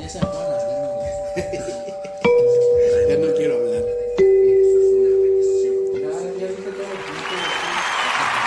[0.00, 1.08] Ya se me acaban las ganas, güey.
[3.08, 3.84] Ya no quiero hablar.
[5.94, 8.46] Ya, ya dije todo lo que dije.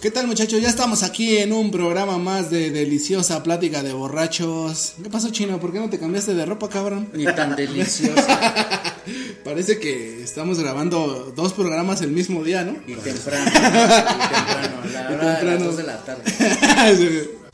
[0.00, 0.60] ¿Qué tal muchachos?
[0.60, 4.94] Ya estamos aquí en un programa más de deliciosa plática de borrachos.
[5.02, 5.58] ¿Qué pasó chino?
[5.58, 7.08] ¿Por qué no te cambiaste de ropa, cabrón?
[7.14, 8.94] Ni tan deliciosa
[9.46, 12.72] Parece que estamos grabando dos programas el mismo día, ¿no?
[12.84, 13.48] y temprano.
[13.48, 14.76] Y temprano.
[14.92, 15.64] La Y hora de las temprano.
[15.64, 17.30] dos de la tarde.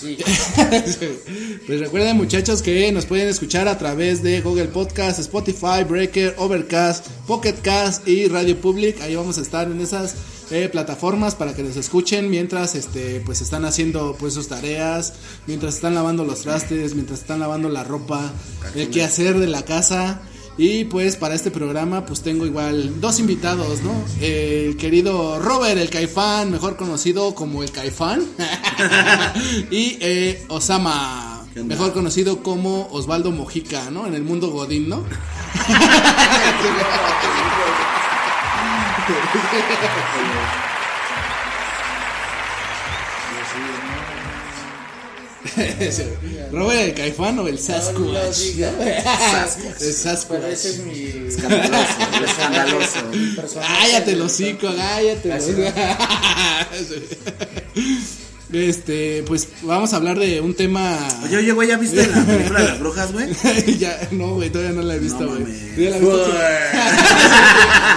[0.00, 0.16] Sí.
[1.66, 7.06] pues recuerden muchachos que nos pueden escuchar a través de Google Podcast, Spotify, Breaker, Overcast,
[7.26, 8.98] Pocket Cast y Radio Public.
[9.02, 10.14] Ahí vamos a estar en esas
[10.50, 15.12] eh, plataformas para que nos escuchen mientras este pues están haciendo pues sus tareas,
[15.46, 18.32] mientras están lavando los trastes, mientras están lavando la ropa,
[18.74, 20.22] el quehacer de la casa.
[20.56, 23.92] Y pues para este programa pues tengo igual dos invitados, ¿no?
[24.20, 28.24] El querido Robert el Caifán, mejor conocido como el Caifán.
[29.70, 34.06] y eh, Osama, mejor conocido como Osvaldo Mojica, ¿no?
[34.06, 35.04] En el mundo Godín, ¿no?
[46.52, 48.40] Robert el Caifán o el No Sasquatch.
[48.58, 50.28] El Sasquatch.
[50.28, 51.28] Pero ese es mi.
[51.28, 53.60] Escandaloso, escandaloso.
[53.60, 55.30] Cállate los hocico, cállate
[58.52, 60.98] Este, pues vamos a hablar de un tema.
[61.24, 63.28] Oye, oye, güey, ¿ya viste la película de las brujas, güey?
[63.78, 65.44] ya, no, güey, todavía no la he visto, No güey.
[65.74, 66.16] ¿Tú ya la viste?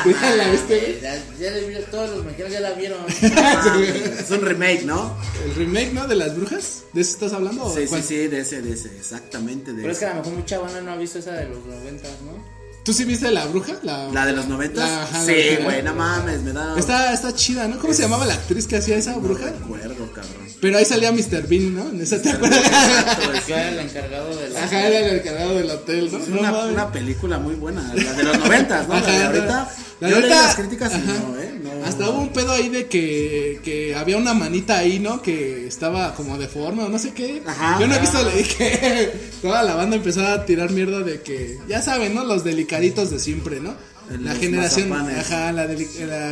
[0.04, 1.02] ¿Tú ya la viste, güey?
[1.02, 3.00] Ya, ya le vi- todos los mexicanos ya la vieron.
[4.20, 5.18] Es un remake, ¿no?
[5.46, 6.08] El remake, ¿no?
[6.08, 6.84] De las brujas.
[6.94, 7.64] ¿De eso estás hablando?
[7.66, 8.04] o Sí, sí, cuál?
[8.04, 10.81] sí, de ese, de ese, exactamente de Pero es que a lo mejor mucha banda
[10.81, 12.53] no ha visto esa de los noventas, ¿no?
[12.84, 13.73] ¿Tú sí viste la bruja?
[13.84, 14.89] La, ¿La de los noventas?
[15.26, 16.78] Sí, güey, no mames, me da...
[16.78, 17.80] Está, está chida, ¿no?
[17.80, 19.45] ¿Cómo se llamaba la actriz que hacía esa No bruja?
[19.52, 20.48] recuerdo, cabrón.
[20.59, 21.48] Pero ahí salía Mr.
[21.48, 21.90] Bean, ¿no?
[21.90, 22.59] En esa te acuerdas.
[22.59, 24.63] Exacto, es Yo era el encargado de la.
[24.63, 26.18] Ajá, era el encargado del hotel, ¿no?
[26.18, 28.96] es No una, película muy buena, la de los noventas, ¿no?
[28.96, 29.72] Ajá, la de ahorita...
[30.02, 31.19] la yo leí las críticas y ajá.
[31.22, 31.43] no, ¿eh?
[31.86, 35.22] Hasta hubo un pedo ahí de que, que había una manita ahí, ¿no?
[35.22, 37.42] Que estaba como deforme o no sé qué.
[37.46, 37.80] Ajá.
[37.80, 41.60] Yo no he visto le que toda la banda empezó a tirar mierda de que,
[41.68, 42.24] ya saben, ¿no?
[42.24, 43.76] Los delicaditos de siempre, ¿no?
[44.10, 45.68] La generación, ajá, la,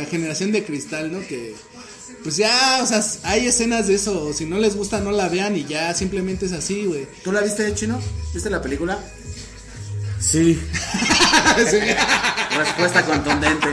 [0.04, 1.20] generación de cristal, ¿no?
[1.26, 1.54] Que,
[2.22, 4.32] pues ya, o sea, hay escenas de eso.
[4.32, 7.06] Si no les gusta, no la vean y ya, simplemente es así, güey.
[7.24, 7.98] ¿Tú la viste, Chino?
[8.34, 8.98] ¿Viste la película?
[10.20, 10.60] Sí.
[12.56, 13.68] Respuesta contundente.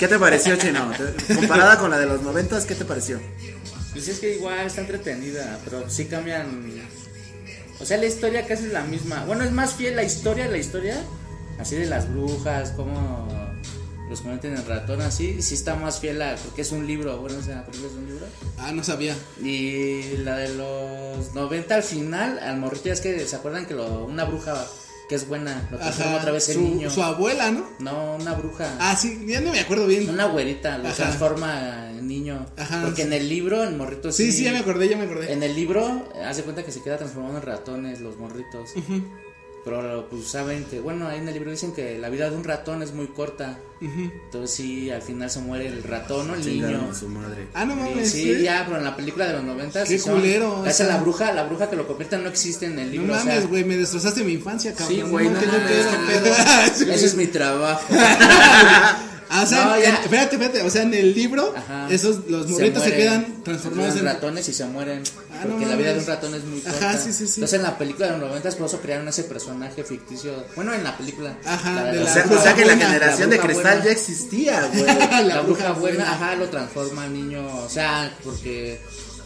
[0.00, 0.90] ¿Y qué te pareció, Chino?
[1.36, 3.20] Comparada con la de los noventas, ¿qué te pareció?
[3.92, 6.72] Pues es que igual está entretenida, pero sí cambian.
[7.78, 9.26] O sea, la historia casi es la misma.
[9.26, 10.96] Bueno, es más fiel la historia, la historia.
[11.58, 13.28] Así de las brujas, cómo
[14.08, 15.42] los convierten en ratón, así.
[15.42, 16.34] Sí está más fiel a.
[16.36, 17.18] Porque es un libro.
[17.18, 18.24] Bueno, o sea, es un libro.
[18.56, 19.14] Ah, no sabía.
[19.42, 23.74] Y la de los 90 al final, al morrito, ya es que se acuerdan que
[23.74, 24.66] lo, una bruja
[25.10, 26.88] que es buena, lo transforma otra vez en su, niño.
[26.88, 27.66] su abuela, ¿no?
[27.80, 28.76] No, una bruja.
[28.78, 30.08] Ah, sí, ya no me acuerdo bien.
[30.08, 30.94] Una güerita, lo Ajá.
[30.94, 32.46] transforma en niño.
[32.56, 33.08] Ajá, Porque sí.
[33.08, 35.32] en el libro, el morrito Sí, sí, ya me acordé, ya me acordé.
[35.32, 38.70] En el libro, hace cuenta que se queda transformado en ratones los morritos.
[39.64, 42.44] Pero pues saben que, bueno, ahí en el libro dicen que la vida de un
[42.44, 43.58] ratón es muy corta.
[43.80, 46.88] Entonces sí, al final se muere el ratón o el niño.
[46.90, 47.48] a su madre.
[47.54, 48.10] Ah, no mames.
[48.10, 48.42] sí, ¿sí?
[48.42, 50.86] ya, pero en la película de los 90 Qué sí son- culero, o Esa sea.
[50.88, 53.14] la bruja, la bruja que lo convierte no existe en el No libro.
[53.14, 54.96] o sea, mames, güey, me destrozaste mi infancia, cabrón.
[54.96, 56.34] Sí, güey, no pedo.
[56.74, 57.82] Sí, Ese es mi trabajo.
[59.32, 61.86] Ah, o sea, No, en- espérate, espérate, o sea, en el libro, Ajá.
[61.88, 65.04] esos, los morritos se, quedan transformados en ratones y se mueren.
[65.40, 66.98] Ah, no porque la vida de un ratón es muy Ajá, corta.
[66.98, 67.34] sí, sí, sí.
[67.36, 70.44] Entonces en la película de los 90 por eso crearon ese personaje ficticio.
[70.54, 71.36] Bueno, en la película.
[71.46, 73.84] Ajá, La de O la sea, o sea que la generación la de cristal buena.
[73.84, 74.84] ya existía, güey.
[74.84, 76.12] la, La bruja bruja buena, buena.
[76.12, 78.80] ajá, lo transforma al niño, o sea, porque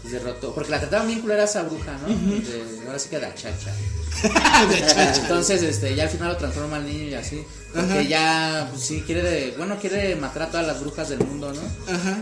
[0.05, 2.09] derrotó, porque la trataban bien culera esa bruja, ¿no?
[2.09, 3.73] De- ahora sí que la chacha.
[4.71, 5.15] de chacha.
[5.23, 7.43] Entonces, este, ya al final lo transforma al niño y así,
[7.75, 8.03] porque Ajá.
[8.03, 11.93] ya, pues sí, quiere, de, bueno, quiere matar a todas las brujas del mundo, ¿no?
[11.95, 12.19] Ajá,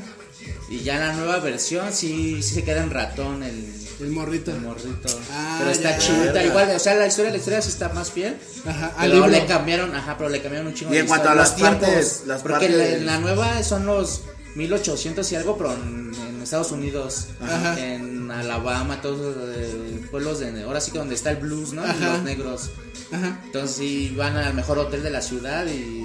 [0.71, 4.51] Y ya en la nueva versión sí, sí se queda en ratón el, el morrito.
[4.51, 5.09] el morrito.
[5.33, 8.37] Ah, pero está chida, igual, o sea, la historia, la historia sí está más fiel.
[8.67, 9.29] Ajá, Pero libro.
[9.29, 11.57] le cambiaron, ajá, pero le cambiaron un chingo Y de en cuanto a las Los
[11.57, 14.23] tiempos, partes- las porque partes- la- en la nueva son los
[14.55, 17.79] 1800 y algo, pero en, en Estados Unidos, Ajá.
[17.81, 21.83] en Alabama, todos los eh, pueblos de ahora sí que donde está el blues, ¿no?
[21.85, 22.71] Y los negros.
[23.13, 23.41] Ajá.
[23.45, 26.02] Entonces sí van al mejor hotel de la ciudad y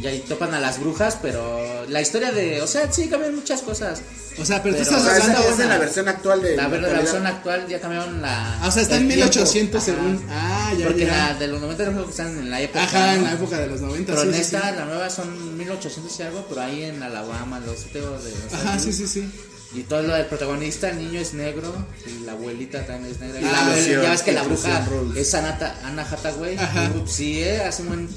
[0.00, 3.62] y ahí topan a las brujas, pero la historia de, o sea, sí cambian muchas
[3.62, 4.00] cosas.
[4.36, 5.48] O sea, pero, tú estás hablando.
[5.48, 6.56] es en la versión actual de.
[6.56, 8.60] La, versión actual ya cambiaron la.
[8.60, 9.26] Ah, o sea, está en el tiempo.
[9.26, 9.84] 1800 Ajá.
[9.84, 10.24] según.
[10.28, 11.12] Ah, ya, Porque ya.
[11.32, 12.82] la de los 90 creo que están en la época.
[12.82, 13.26] Ajá, en ¿no?
[13.28, 14.12] la época de los 90.
[14.12, 14.76] Pero sí, en sí, esta, sí.
[14.76, 18.78] la nueva son 1800 y algo, pero ahí en Alabama, los teos de los Ajá,
[18.80, 19.30] sí, sí, sí.
[19.72, 21.72] Y todo lo del protagonista, el niño es negro
[22.06, 23.40] y la abuelita también es negra.
[23.40, 26.56] Y Ah, la- ilusión, ya ves que la bruja ilusión es Anata, Anna Hathaway.
[26.56, 26.90] Ajá.
[26.96, 28.08] Ups, Sí, eh, hace un buen.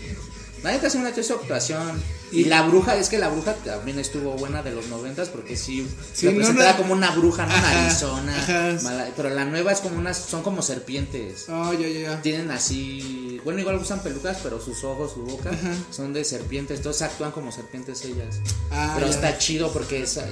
[0.67, 2.01] Nadie hace una su actuación.
[2.29, 5.87] Y la bruja, es que la bruja también estuvo buena de los noventas porque sí,
[6.13, 7.53] Sí, la no, presentaba no- como una bruja, ¿no?
[7.53, 8.77] Ajá, Narizona, ajá.
[8.83, 11.45] mala- pero la nueva es como unas, son como serpientes.
[11.47, 12.21] Oh, ya, ya, ya.
[12.21, 15.73] Tienen así, bueno, igual usan pelucas, pero sus ojos, su boca Ajá.
[15.89, 18.41] son de serpientes, entonces actúan como serpientes ellas.
[18.71, 20.23] Ah, pero está chido porque es, eh,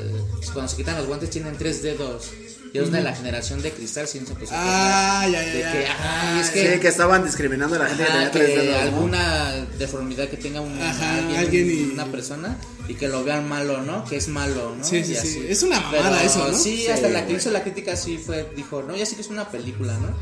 [0.54, 2.30] cuando se quitan los guantes tienen tres dedos.
[2.74, 5.60] Y es de la generación de cristal, sin se empezó a Ah, ya, ya, de
[5.62, 5.72] ya.
[5.72, 8.50] que, ajá, y es Sí, que, estaban discriminando a la gente que ajá, tenía tres
[8.50, 8.76] que dedos.
[8.76, 8.82] ¿no?
[8.82, 13.48] alguna deformidad que tenga un, Ajá, alguien, alguien y- una persona y que lo vean
[13.50, 14.06] malo, ¿no?
[14.06, 14.84] Que es malo, ¿no?
[14.84, 15.18] Sí, sí, Y sí.
[15.18, 15.46] así.
[15.50, 16.58] Es una mamada Pero eso, ¿no?
[16.58, 19.30] Sí, hasta la que hizo la crítica sí fue, dijo, no, ya sí que es
[19.30, 20.16] una película, ¿no?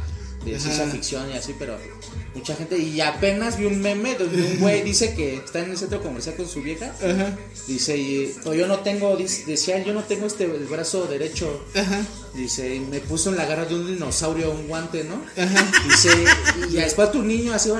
[0.45, 1.77] De ciencia ficción y así, pero
[2.35, 5.77] mucha gente, y apenas vi un meme donde un güey dice que está en el
[5.77, 7.37] centro comercial con su vieja, Ajá,
[7.67, 11.63] dice, y, "O yo no tengo, dice- decía, yo no tengo este, el brazo derecho,
[11.73, 12.01] ajá.
[12.33, 15.21] Dice, y me puso en la garra de un dinosaurio un guante, ¿no?
[15.39, 15.71] Ajá.
[15.87, 16.09] Dice,
[16.67, 17.79] y después tu niño así, ¡wow!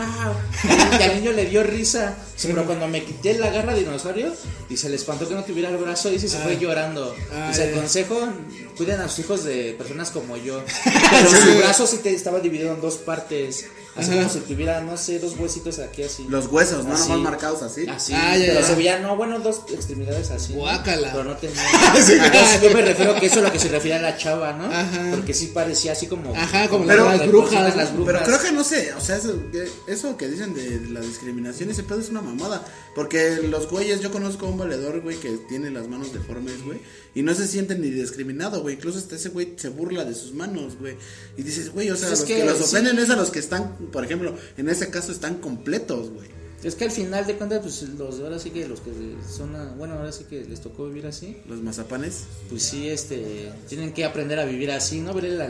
[0.99, 2.15] Y al niño le dio risa.
[2.41, 4.31] Pero cuando me quité la garra de dinosaurio,
[4.69, 7.15] dice, le espantó que no tuviera el brazo, dice, y se fue llorando.
[7.33, 7.79] Ah, Dice, el ya.
[7.79, 8.29] consejo,
[8.77, 10.63] cuiden a sus hijos de personas como yo.
[10.83, 13.65] Pero su brazo sí te estaba dividido en dos partes.
[13.95, 14.21] Así Ajá.
[14.21, 16.25] como si tuviera, no sé, dos huesitos aquí así.
[16.27, 16.93] Los huesos, ¿no?
[16.93, 17.09] Así.
[17.09, 17.85] Nomás marcados así.
[17.87, 18.65] Así, Ah, ya, pero ya.
[18.65, 20.53] se veía, no, bueno, dos extremidades así.
[20.53, 20.59] ¿no?
[20.61, 21.11] Guácala.
[21.11, 21.61] Pero no tenía.
[21.95, 24.65] Entonces, yo me refiero que eso es lo que se refiere a la chava, ¿no?
[24.65, 25.11] Ajá.
[25.11, 26.33] Porque sí parecía así como.
[26.35, 27.75] Ajá, como Pero- las brujas.
[27.75, 28.13] Las brujas.
[28.23, 31.69] Pero creo que no sé, o sea, eso, que- eso que dicen de la discriminación,
[31.69, 32.65] ese pedo es una mamada.
[32.95, 36.79] Porque los güeyes, yo conozco a un valedor, güey, que tiene las manos deformes, güey,
[37.15, 38.75] y no se siente ni discriminado, güey.
[38.75, 40.95] Incluso hasta ese güey se burla de sus manos, güey.
[41.37, 42.63] Y dices, güey, o sea, Es los que que, los sí.
[42.65, 46.27] ofenden es a los que están, por ejemplo, en ese caso están completos, güey.
[46.63, 48.91] Es que al final de cuentas, pues los ahora sí que los que
[49.29, 49.53] son.
[49.53, 51.35] a- Bueno, ahora sí que les tocó vivir así.
[51.49, 52.21] Los mazapanes.
[52.49, 53.51] Pues sí, este.
[53.67, 55.13] Tienen que aprender a vivir así, ¿no?
[55.13, 55.41] Ver el,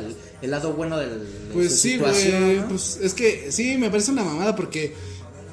[0.41, 2.57] el lado bueno del, de Pues su sí, situación, güey.
[2.61, 2.67] ¿no?
[2.69, 4.93] Pues es que sí, me parece una mamada porque.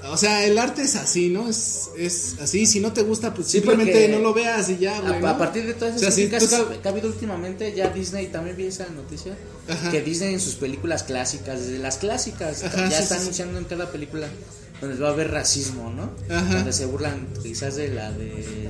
[0.08, 1.49] O sea, el arte es así, ¿no?
[1.49, 2.64] Es, es así.
[2.67, 5.14] Si no te gusta, pues Sí, simplemente no lo veas y ya, güey.
[5.14, 5.29] A, ¿no?
[5.29, 7.73] a partir de todas O sea, esas críticas pues- que, ha, que ha habido últimamente,
[7.75, 9.37] ya Disney también vi esa noticia.
[9.69, 9.91] Ajá.
[9.91, 13.20] Que Disney en sus películas clásicas, desde las clásicas, Ajá, ya sí, está sí.
[13.23, 14.26] anunciando en cada película
[14.81, 16.11] donde va a haber racismo, ¿no?
[16.35, 16.55] Ajá.
[16.55, 18.69] Donde se burlan quizás de la de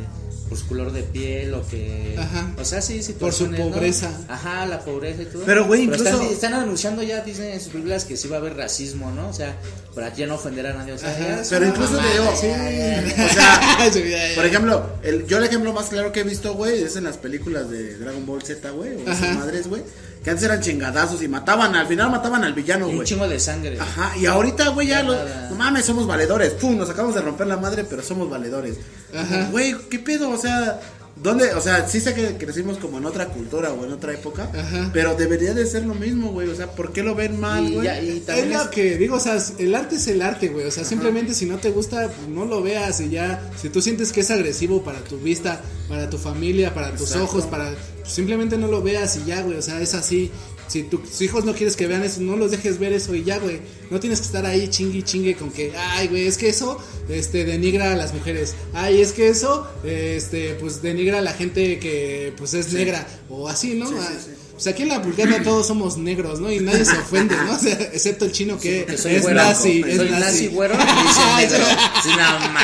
[0.51, 2.17] por su color de piel o que.
[2.19, 2.53] Ajá.
[2.59, 4.11] O sea, sí, Por su pobreza.
[4.29, 5.45] Ajá, la pobreza y todo.
[5.47, 8.41] Pero, güey, incluso- están, están anunciando ya Disney en sus películas que sí va a
[8.41, 9.29] haber racismo, ¿no?
[9.29, 9.57] O sea,
[9.95, 10.93] para ya no ofender a nadie.
[10.93, 11.43] O sea, Ajá.
[11.49, 13.25] Pero incluso te digo, ya, ya.
[13.27, 14.03] o sea, Sí.
[14.35, 17.17] Por ejemplo, el, yo el ejemplo más claro que he visto, güey, es en las
[17.17, 19.83] películas de Dragon Ball Z, güey, o esas madres, güey,
[20.23, 23.09] que antes eran chingadazos y mataban, al final mataban al villano, Y un güey.
[23.09, 23.79] chingo de sangre.
[23.81, 25.15] Ajá, y ahorita, güey, ya no
[25.57, 28.77] mames, somos valedores, pum, nos acabamos de romper la madre, pero somos valedores.
[29.15, 29.49] Ajá.
[29.51, 30.31] Güey, ¿qué pedo?
[30.31, 30.79] O sea,
[31.17, 31.53] ¿dónde?
[31.55, 34.91] O sea, sí sé que crecimos como en otra cultura o en otra época, Ajá.
[34.93, 37.75] pero debería de ser lo mismo, güey, o sea, ¿por qué lo ven mal, Y,
[37.75, 37.85] güey?
[37.87, 40.67] ya- y Es lo es- que digo, o sea, el arte es el arte, güey.
[40.67, 43.43] O sea, simplemente si no te gusta, pues no lo veas y ya.
[43.61, 47.25] Si tú sientes que es agresivo para tu vista, para tu familia, para tus Exacto.
[47.25, 47.71] ojos, para.
[47.71, 49.57] pues, simplemente no lo veas y ya, güey.
[49.59, 50.31] O sea, es así.
[50.71, 53.39] Si tus hijos no quieres que vean eso, no los dejes ver eso y ya,
[53.39, 53.61] güey.
[53.91, 56.79] No tienes que estar ahí chingue y chingue con que, ay, güey, es que eso,
[57.09, 58.55] este, denigra a las mujeres.
[58.73, 63.05] Ay, es que eso, este, pues denigra a la gente que, pues es negra.
[63.29, 63.87] O así, ¿no?
[64.01, 64.11] Ah,
[64.53, 66.53] Pues aquí en la Pulgada todos somos negros, ¿no?
[66.53, 67.53] Y nadie se ofende, ¿no?
[67.57, 70.47] O sea, excepto el chino que, soy es güero, nazi, soy es nazi, nazi.
[70.49, 71.65] güero y negro.
[72.05, 72.61] Sí, no.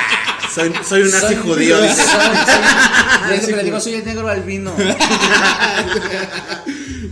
[0.55, 2.03] Soy, soy un nazi Soy- judío, soy- dice.
[2.03, 4.73] soy- siempre le digo, soy el negro albino.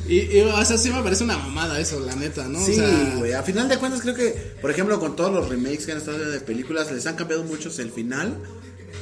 [0.08, 2.64] Y, y, o sea, sí me parece una mamada eso, la neta, ¿no?
[2.64, 3.32] Sí, o sea, güey.
[3.32, 4.30] A final de cuentas, creo que,
[4.60, 7.78] por ejemplo, con todos los remakes que han estado de películas, les han cambiado muchos
[7.78, 8.38] el final.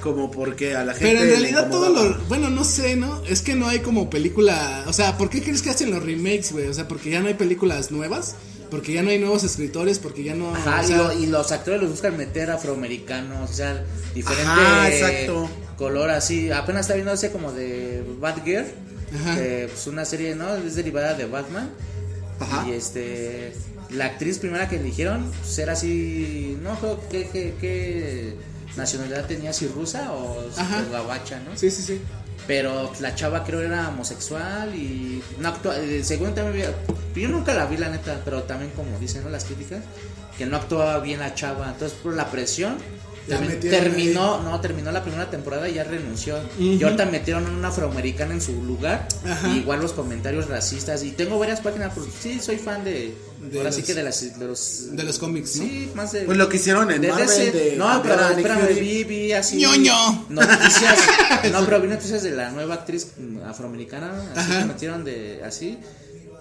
[0.03, 1.13] Como porque a la gente.
[1.15, 2.19] Pero en realidad todo lo...
[2.29, 3.23] Bueno, no sé, ¿no?
[3.25, 4.85] Es que no hay como película...
[4.89, 6.67] O sea, ¿por qué crees que hacen los remakes, güey?
[6.67, 8.35] O sea, porque ya no hay películas nuevas,
[8.71, 10.57] porque ya no hay nuevos escritores, porque ya no...
[10.57, 14.89] Ajá, o y, lo- y los actores los buscan meter afroamericanos, o sea, diferente Ajá,
[14.91, 15.49] exacto.
[15.77, 16.51] color así.
[16.51, 18.71] Apenas está viendo ese como de Batgirl, Ajá.
[19.35, 20.55] Que pues una serie, ¿no?
[20.55, 21.71] Es derivada de Batman.
[22.41, 22.67] Ajá.
[22.69, 23.53] Y este,
[23.91, 28.37] la actriz primera que eligieron, pues era así, no creo qué, qué, qué
[28.77, 31.57] nacionalidad tenía, si rusa o, o gabacha, ¿no?
[31.57, 32.01] Sí, sí, sí.
[32.47, 36.73] Pero la chava creo era homosexual y no actua eh, según también
[37.15, 39.31] yo nunca la vi la neta, pero también como dicen ¿no?
[39.31, 39.85] las críticas,
[40.37, 42.79] que no actuaba bien la chava, entonces por la presión
[43.29, 46.39] Termi- terminó, no, terminó la primera temporada y ya renunció.
[46.59, 49.07] Y ahorita metieron a una afroamericana en su lugar.
[49.47, 51.03] Y igual los comentarios racistas.
[51.05, 53.15] Y tengo varias páginas, pues sí, soy fan de.
[53.43, 54.97] De ahora sí los- que de, las, de los.
[54.97, 55.65] De los cómics, ¿no?
[55.65, 56.23] Sí, más de.
[56.23, 57.53] Pues lo que hicieron en de Marvel DC.
[57.53, 59.57] de No, pero espérame, vi, vi así.
[59.57, 60.27] ¡Ñoño!
[60.29, 60.99] Noticias.
[61.53, 63.09] no, pero vi noticias de la nueva actriz
[63.47, 64.13] afroamericana.
[64.35, 64.59] Así Ajá.
[64.61, 65.43] que metieron de.
[65.45, 65.79] Así.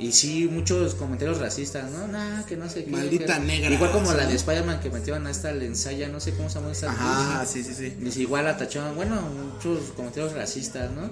[0.02, 2.08] Y sí, muchos comentarios racistas, ¿no?
[2.08, 2.90] Nah, que no sé qué.
[2.92, 6.34] Maldita que- negra, Igual como la de Spider-Man que metieron a esta Lensaya, no sé
[6.34, 7.94] cómo se llama esa Ajá, sí, sí, sí.
[8.00, 11.10] Dice, igual atacharon, bueno, muchos comentarios racistas, ¿no?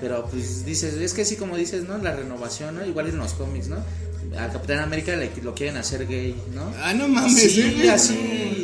[0.00, 1.98] Pero pues dices, es que sí, como dices, ¿no?
[1.98, 2.86] La renovación, ¿no?
[2.86, 3.76] Igual en los cómics, ¿no?
[4.38, 6.72] A Capitán América le, lo quieren hacer gay, ¿no?
[6.82, 8.14] Ah, no mames, Sí, así,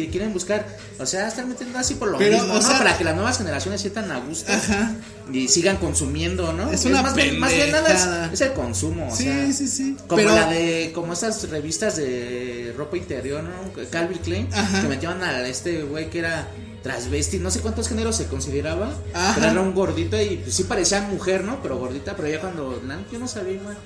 [0.05, 0.65] y quieren buscar,
[0.99, 2.63] o sea, están metiendo así por lo Pero, mismo, ¿no?
[2.63, 4.95] sea- Para que las nuevas generaciones sientan a gusto Ajá.
[5.33, 6.71] y sigan consumiendo, ¿no?
[6.71, 7.93] Es una más bien, más bien nada
[8.29, 9.97] es, es el consumo, o Sí, sea, sí, sí.
[10.07, 13.51] como Pero- la de, como esas revistas de ropa interior, ¿no?
[13.91, 14.83] Calvin Klein, Ajá.
[14.83, 16.47] que metieron a este güey que era
[16.85, 19.33] transvesti, no sé cuántos géneros se consideraba, Ajá.
[19.35, 21.61] pero era un gordito y pues, sí parecía mujer, ¿no?
[21.61, 23.77] Pero gordita, pero ya cuando, yo no sabía, güey,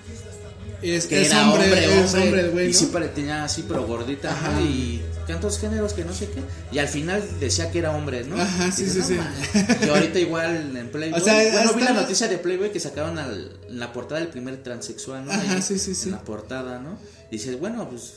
[0.83, 3.65] Es, que es era hombre, hombre, es hombre, hombre el güey, y pare- tenía así,
[3.69, 4.61] pero gordita, Ajá.
[4.63, 6.41] y tantos géneros que no sé qué,
[6.73, 8.41] y al final decía que era hombre, ¿no?
[8.41, 9.59] Ajá, sí, dices, sí, "No sí".
[9.63, 9.87] mames".
[9.87, 12.81] Y ahorita igual en Playboy, O sea, bueno, vi la la- noticia de Playboy que
[12.81, 15.33] sacaron al, en la portada del primer transexual, ¿no?
[15.33, 16.09] Ajá, Ahí, sí, sí, sí.
[16.09, 16.99] En la portada, ¿no?
[17.31, 18.15] Y dices, bueno, pues...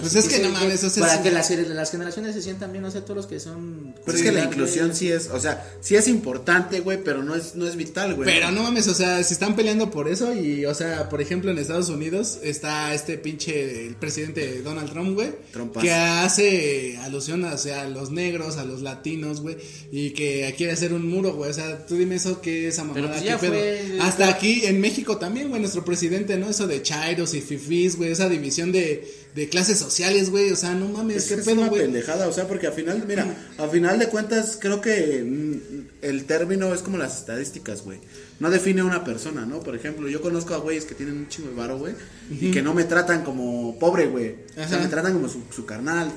[0.00, 1.22] Pues así es que no mames, o sea, Para sí.
[1.22, 3.94] que las, las generaciones se sientan bien, o sea, todos los que son...
[4.04, 7.34] Pero es que la inclusión sí es, o sea, sí es importante, güey, pero no
[7.34, 8.28] es, no es vital, güey.
[8.28, 11.50] Pero no mames, o sea, se están peleando por eso y, o sea, por ejemplo,
[11.50, 15.32] en Estados Unidos está este pinche, el presidente Donald Trump, güey,
[15.80, 19.56] que hace alusión hacia a los negros, a los latinos, güey,
[19.90, 23.14] y que quiere hacer un muro, güey, o sea, tú dime eso que esa mamada,
[23.20, 23.52] Pero pues pedo?
[23.52, 26.48] fue- Hasta aquí en México también, güey, nuestro presidente, ¿no?
[26.50, 30.74] Eso de chairos y fifís, güey, esa división de, de clases sociales, güey, o sea,
[30.74, 31.82] no mames, Es qué que es pedo, una güey.
[31.82, 33.26] pendejada, o sea, porque al final, mira,
[33.58, 38.00] al final de cuentas, creo que mm, el término es como las estadísticas, güey.
[38.40, 39.60] No define a una persona, ¿no?
[39.60, 41.94] Por ejemplo, yo conozco a güeyes que tienen un chingo de varo, güey,
[42.30, 44.36] y que no me tratan como pobre, güey.
[44.56, 46.10] O sea, me tratan como su, su carnal.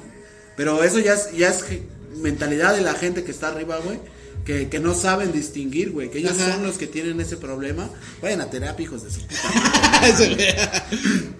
[0.55, 1.63] Pero eso ya es, ya es
[2.15, 3.99] mentalidad de la gente que está arriba, güey.
[4.47, 6.09] Que, que no saben distinguir, güey.
[6.09, 6.53] Que ellos Ajá.
[6.53, 7.89] son los que tienen ese problema.
[8.21, 9.41] Vayan a terapia, hijos de su puta.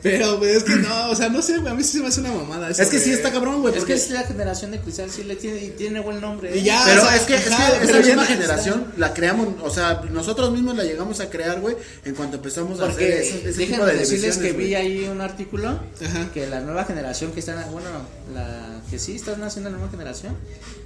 [0.04, 2.08] Pero, güey, es que no, o sea, no sé, güey, a mí sí se me
[2.08, 3.74] hace una mamada eso, Es que sí está cabrón, güey.
[3.74, 6.56] Es porque- que es la generación de cristal, sí le tiene, y tiene buen nombre.
[6.56, 6.64] Y ¿eh?
[6.64, 10.02] ya, Pero o sea, es que, es que esa misma generación la creamos, o sea,
[10.12, 13.66] nosotros mismos la llegamos a crear, güey, en cuanto empezamos a hacer Porque eso- ese
[13.66, 16.30] tipo de decirles que divisiones, vi ahí un artículo Ajá.
[16.34, 17.88] que la nueva generación que están, bueno,
[18.34, 20.36] la que sí están haciendo la nueva generación,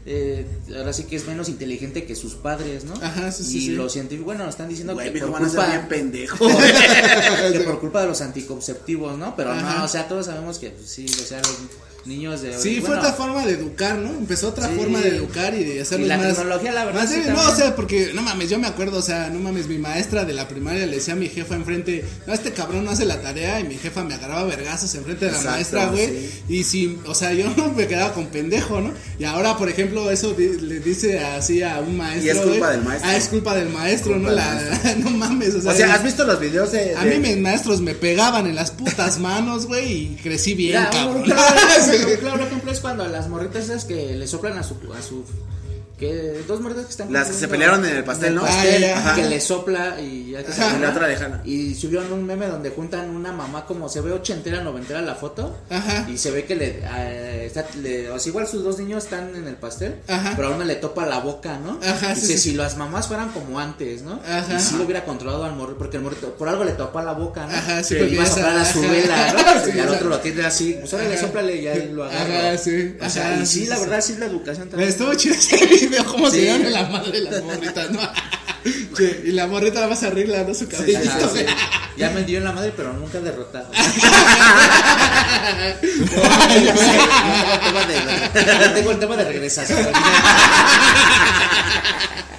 [0.06, 0.46] eh,
[0.78, 2.94] ahora sí que es menos inteligente que sus padres, ¿no?
[3.01, 3.72] Ajá, sí, sí, y sí.
[3.72, 6.27] los científicos, bueno, están diciendo Güey, que por van a ser bien culpa,
[7.51, 9.36] que por culpa de los anticonceptivos, ¿no?
[9.36, 9.80] Pero Ajá.
[9.80, 11.58] no, o sea, todos sabemos que pues, sí, o sea, los
[12.05, 14.10] niños de Sí, fue bueno, otra forma de educar, ¿no?
[14.10, 14.75] Empezó otra Sí.
[14.75, 16.27] forma de educar y de hacerlos Y la más.
[16.36, 17.29] tecnología, la verdad, más sí, débil.
[17.31, 17.53] no, también.
[17.53, 20.34] o sea, porque, no mames, yo me acuerdo, o sea, no mames, mi maestra de
[20.34, 23.60] la primaria le decía a mi jefa enfrente, no, este cabrón no hace la tarea,
[23.60, 26.08] y mi jefa me agarraba vergazos enfrente de la Exacto, maestra, güey.
[26.08, 26.29] sí.
[26.50, 28.93] Y si, o sea, yo me quedaba con pendejo, ¿no?
[29.20, 32.25] Y ahora, por ejemplo, eso di- le dice así a un maestro.
[32.25, 33.10] Y es culpa del maestro.
[33.12, 34.36] Ah, es culpa del maestro, Culpa ¿no?
[34.36, 34.36] del
[34.84, 35.72] La, no mames, o sea.
[35.72, 36.96] O sea, ¿has visto los videos de...?
[36.96, 40.86] a mí mis maestros me pegaban en las putas manos, güey, y crecí bien, un,
[40.91, 41.24] cabrón.
[42.08, 45.24] un claro, ejemplo es cuando las morritas esas que le soplan a su a su
[46.01, 48.41] que dos morritas que están Las que se pelearon en el pastel, ¿no?
[48.41, 50.62] pastel, Ah, ya, que le sopla y ya que se.
[50.75, 51.41] Y la otra lejana.
[51.46, 55.55] y subieron un meme donde juntan una mamá como se ve ochentera, noventera la foto
[55.70, 56.08] Ajá.
[56.12, 59.36] y se ve que le, eh, está, le- o sea, igual sus dos niños están
[59.36, 60.34] en el pastel, Ajá.
[60.36, 61.79] pero a una le topa la boca, ¿no?
[61.84, 62.50] Ajá, sí, Dice, sí.
[62.50, 64.20] si las mamás fueran como antes, ¿no?
[64.27, 64.55] Ajá.
[64.58, 67.13] Y si lo hubiera controlado al morro, porque el morrito por algo le topa la
[67.13, 67.53] boca, ¿no?
[67.55, 69.41] Ajá, sí, y iba a soplar a su vela, ¿no?
[69.75, 71.22] Y al otro lo tiene así, pues órale, Ajá.
[71.27, 72.50] sóplale y ahí lo agarra.
[72.50, 74.89] Ajá, sí, O sea, y sí, la verdad, sí, la educación también.
[74.89, 75.36] Estuvo chido
[75.92, 76.48] video, cómo se Sí.
[76.48, 78.00] en la madre las morritas, ¿no?
[78.96, 80.54] Che, y la morrita la vas a arreglar, ¿no?
[80.54, 81.30] Su cabellito.
[81.34, 81.46] Sí.
[81.98, 83.70] Ya me dio en la madre, pero nunca derrotado.
[83.70, 83.84] tengo,
[87.54, 89.88] el tema de, tengo el tema de regresación.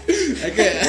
[0.09, 0.81] Es que,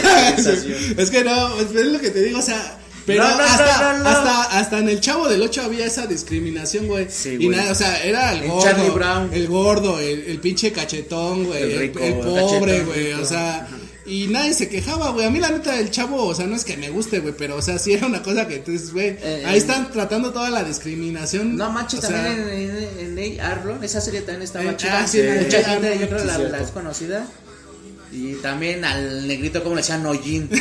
[0.97, 2.79] es que no, es lo que te digo, o sea.
[3.05, 4.09] Pero No, no, hasta, no, no, no.
[4.09, 7.07] hasta, hasta en el chavo del 8 había esa discriminación, güey.
[7.09, 7.49] Sí, y güey.
[7.57, 9.29] nada, o sea, era el gordo, Charlie Brown.
[9.33, 13.67] el gordo, el, el pinche cachetón, güey, El rico, pobre, güey, o sea,
[14.05, 15.25] y nadie se quejaba, güey.
[15.25, 17.55] A mí la neta el chavo, o sea, no es que me guste, güey, pero
[17.57, 20.63] o sea, sí era una cosa que entonces, güey, Eh, ahí están tratando toda la
[20.63, 21.55] discriminación.
[21.57, 24.99] No manches, o sea, también en, en, en Arlo, esa serie también estaba Eh, chida.
[25.03, 27.27] ah, sí, en Mucha gente, yo creo sí, la, la es conocida.
[28.15, 30.47] Y también al negrito, como le decían, Hollín.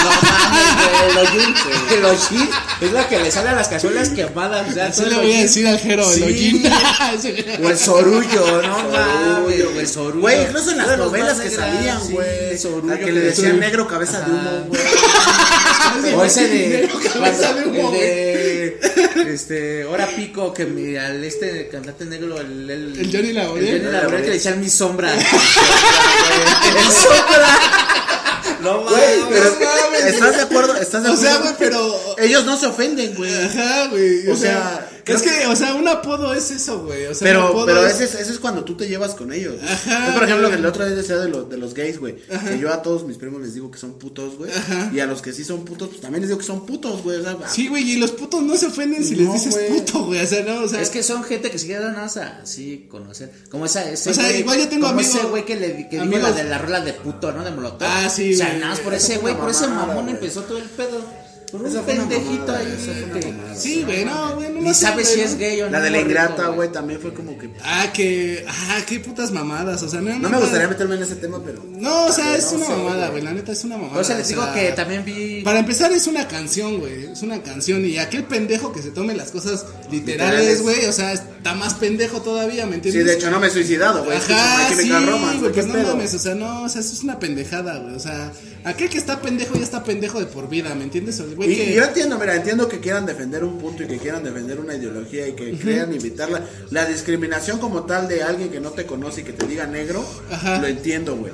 [0.00, 1.98] No mames, güey, el.
[1.98, 2.48] El Hollín
[2.80, 4.68] es la que le sale a las cazuelas quemadas.
[4.70, 6.62] O sea, todo le el voy a decir al Jero, el Sí.
[7.62, 9.72] O el sorullo, no Sorullo, mames.
[9.72, 10.20] güey, sorullo.
[10.20, 12.58] Güey, incluso en las novelas que negras, salían, sí, güey.
[12.58, 14.80] sorullo que le decían negro cabeza de humo, güey.
[16.16, 16.68] O ese de.
[16.82, 17.90] Negro cabeza de humo,
[18.80, 19.26] el.
[19.28, 19.84] Este.
[19.84, 22.68] Hora pico, que mi, al este cantante negro, el.
[22.70, 23.74] El, El Johnny Laboriel.
[23.76, 25.14] El Johnny Laboriel, que le decían mi sombra.
[25.14, 25.22] Mi
[26.92, 27.58] sombra.
[28.62, 29.00] No mames.
[29.30, 30.04] pero no mames.
[30.14, 30.76] ¿estás de acuerdo?
[30.76, 31.30] ¿Estás de O acuerdo?
[31.30, 32.00] sea, güey, pero.
[32.18, 33.32] Ellos no se ofenden, güey.
[33.44, 34.28] Ajá, güey.
[34.28, 37.06] O, O sea, es que, o sea, un apodo es eso, güey.
[37.06, 39.14] O sea, un Pero, apodo pero es- ese, es, ese es cuando tú te llevas
[39.14, 39.54] con ellos.
[39.60, 39.68] güey.
[39.72, 40.52] Ajá, Yo, por ejemplo, güey.
[40.52, 42.16] que el otro día decía de, los de los gays, güey.
[42.16, 44.50] Que yo a todos mis primos les digo que son putos, güey.
[44.52, 44.90] Ajá.
[44.92, 47.18] Y a los que sí son putos, pues también les digo que son putos, güey.
[47.18, 49.68] O sea, Sí, güey, y los putos no se ofenden si No, les dices güey.
[49.80, 50.20] puto, güey.
[50.22, 50.80] O sea, no, o sea.
[50.80, 53.32] Es que son gente que se queda nada más así conocer.
[53.50, 53.88] Como esa.
[53.90, 56.18] Ese O sea, güey- igual yo tengo como amigos- ese güey que le que dijo
[56.18, 57.44] la de la rola de puto, ¿no?
[57.44, 57.88] De Molotov.
[57.88, 60.64] Ah, sí, O sea, nada más por ese güey, por ese mamón empezó todo el
[60.64, 61.04] pedo.
[61.50, 63.54] Por un pendejito ahí.
[63.56, 64.48] Sí, güey, no, güey.
[64.50, 65.72] No Ni lo sé, sabe güey, si es gay o no.
[65.72, 67.50] La de la ingrata, güey, también fue como que.
[67.62, 68.44] Ah, que.
[68.48, 69.82] Ah, qué putas mamadas.
[69.82, 70.18] O sea, no.
[70.18, 71.62] No me gustaría meterme en ese tema, pero.
[71.70, 73.22] No, o sea, es una mamada, güey.
[73.22, 74.00] La neta es una mamada.
[74.00, 75.42] O sea, les digo que también vi.
[75.42, 79.14] Para empezar es una canción, güey, es una canción y aquel pendejo que se tome
[79.14, 83.06] las cosas literales, güey, o sea, está más pendejo todavía, ¿me Sí, entiendes?
[83.06, 84.16] de hecho no me he suicidado, güey.
[84.16, 87.18] Ajá, sí, güey, pues ¿qué no mames, o sea, no, o sea, eso es una
[87.18, 88.32] pendejada, güey, o sea,
[88.64, 91.20] aquel que está pendejo ya está pendejo de por vida, ¿me entiendes?
[91.20, 91.74] O güey Y, que...
[91.74, 95.26] yo entiendo, mira, entiendo que quieran defender un punto y que quieran defender una ideología
[95.28, 96.44] y que crean evitarla.
[96.70, 100.04] La discriminación como tal de alguien que no te conoce y que te diga negro,
[100.30, 100.58] Ajá.
[100.58, 101.32] lo entiendo, güey.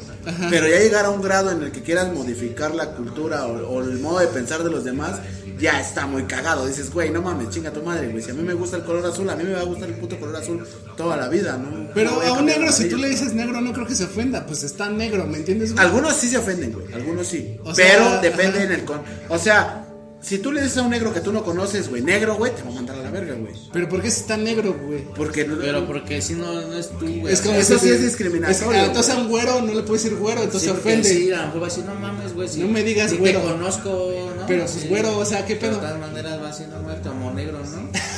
[0.50, 3.82] Pero ya llegar a un grado en el que quieras modificar la cultura o, o
[3.82, 5.20] el modo de pensar de los demás,
[5.58, 6.66] ya está muy cagado.
[6.66, 8.22] Dices, güey, no mames, chinga tu madre, güey.
[8.22, 9.94] Si a mí me gusta el color azul, a mí me va a gustar el
[9.94, 11.88] puto color azul toda la vida, ¿no?
[11.94, 14.44] Pero No a un negro, si tú le dices negro, no creo que se ofenda,
[14.46, 15.72] pues está negro, ¿me entiendes?
[15.72, 15.84] güey?
[15.84, 16.92] Algunos sí se ofenden, güey.
[16.92, 17.58] Algunos sí.
[17.64, 18.64] O sea, pero depende ajá.
[18.66, 19.00] en el con.
[19.28, 19.85] O sea,
[20.26, 22.62] si tú le dices a un negro que tú no conoces, güey, negro, güey, te
[22.62, 23.54] va a mandar a la verga, güey.
[23.72, 25.04] Pero ¿por qué si está negro, güey?
[25.14, 27.32] Porque no- Pero porque si no, no es tú, güey.
[27.32, 29.24] Es como Eso si- sí es discriminatorio, es- ah, entonces a güey.
[29.26, 31.08] un güero no le puedes decir güero, entonces Sí, ofende.
[31.08, 32.48] Sí, a lo mejor va a decir, no mames, güey.
[32.48, 33.40] si- No me digas si güero.
[33.40, 33.90] te conozco,
[34.36, 34.46] ¿no?
[34.46, 35.80] Pero, pues, güero, o sea, ¿qué Pero pedo?
[35.82, 37.88] De todas maneras va a ser, no, güey, como negro, ¿no?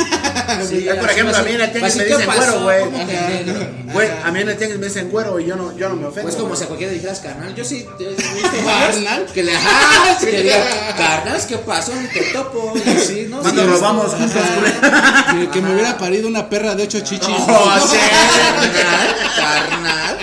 [0.69, 2.85] Sí, por ejemplo, a mí en el tianguis me ¿qué dicen güero, güey.
[3.93, 6.07] Güey, a mí en el tianguis me dicen güero y yo no, yo no me
[6.07, 6.29] ofendo.
[6.29, 8.23] Pues como si a cualquiera le dijeras carnal, yo sí te he visto
[8.65, 9.27] ¿Carnal?
[9.27, 11.93] que le ajá, que diga, carnal, ¿qué pasó?
[12.13, 12.73] Te topo,
[13.29, 13.41] ¿no?
[13.41, 14.43] Cuando juntos,
[15.31, 15.51] güey.
[15.51, 17.29] Que, me hubiera parido una perra de ocho chichis.
[17.29, 17.99] Oh, sí.
[19.37, 20.19] Carnal.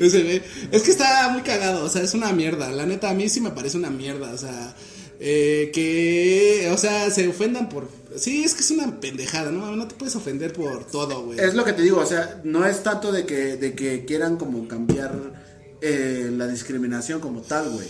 [0.00, 2.70] Es que está muy cagado, o sea, es una mierda.
[2.70, 4.74] La neta, a mí sí me parece una mierda, o sea,
[5.20, 7.88] eh, que, o sea, se ofendan por...
[8.20, 9.74] Sí, es que es una pendejada, ¿no?
[9.76, 11.40] No te puedes ofender por todo, güey.
[11.40, 14.36] Es lo que te digo, o sea, no es tanto de que, de que quieran
[14.36, 15.12] como cambiar
[15.80, 17.88] eh, la discriminación como tal, güey.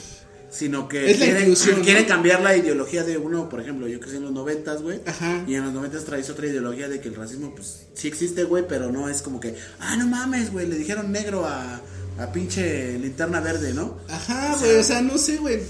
[0.52, 1.82] Sino que Es quieren, ¿no?
[1.84, 5.00] quieren cambiar la ideología de uno, por ejemplo, yo crecí en los noventas, güey.
[5.06, 5.44] Ajá.
[5.46, 8.66] Y en los noventas traes otra ideología de que el racismo, pues, sí existe, güey,
[8.68, 11.80] pero no es como que, ah, no mames, güey, le dijeron negro a,
[12.18, 13.98] a pinche linterna verde, ¿no?
[14.08, 15.60] Ajá, güey, o sea, no sé, güey.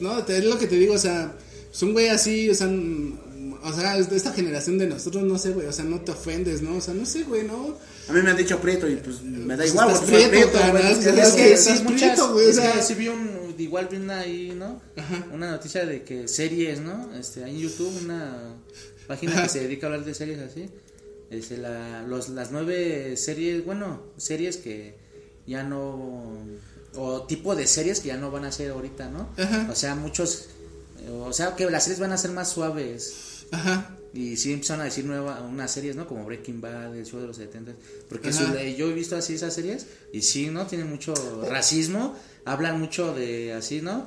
[0.00, 1.32] No, te- es lo que te digo, o sea,
[1.72, 2.66] es un güey así, o sea,
[3.64, 6.60] o sea, de esta generación de nosotros, no sé, güey, o sea, no te ofendes,
[6.60, 6.76] ¿no?
[6.76, 7.76] O sea, no sé, güey, ¿no?
[8.08, 10.30] A mí me han dicho prieto y pues me da Pues igual, porque soy prieto,
[10.30, 12.72] prieto, güey, carnal, es ¿qué Es que sí, prieto, güey, o es sea.
[12.72, 14.82] que sí vi un, igual vi una ahí, ¿no?
[15.32, 17.10] Una noticia de que series, ¿no?
[17.18, 18.54] Este, hay en YouTube una
[19.06, 20.68] página que se dedica a hablar de series así.
[21.30, 24.94] Este, la, los, las nueve series, bueno, series que
[25.46, 26.36] ya no,
[26.96, 29.30] o tipo de series que ya no van a ser ahorita, ¿no?
[29.38, 29.68] Ajá.
[29.70, 30.48] O sea, muchos,
[31.00, 33.14] eh, o sea, que las series van a ser más suaves.
[33.50, 33.96] Ajá.
[34.12, 36.06] Y sí empezaron a decir nueva, unas series, ¿no?
[36.06, 37.72] Como Breaking Bad, el show de los 70.
[38.08, 38.44] Porque su-
[38.76, 40.66] yo he visto así esas series y sí, ¿no?
[40.66, 41.14] Tienen mucho
[41.50, 44.06] racismo, hablan mucho de así, ¿no?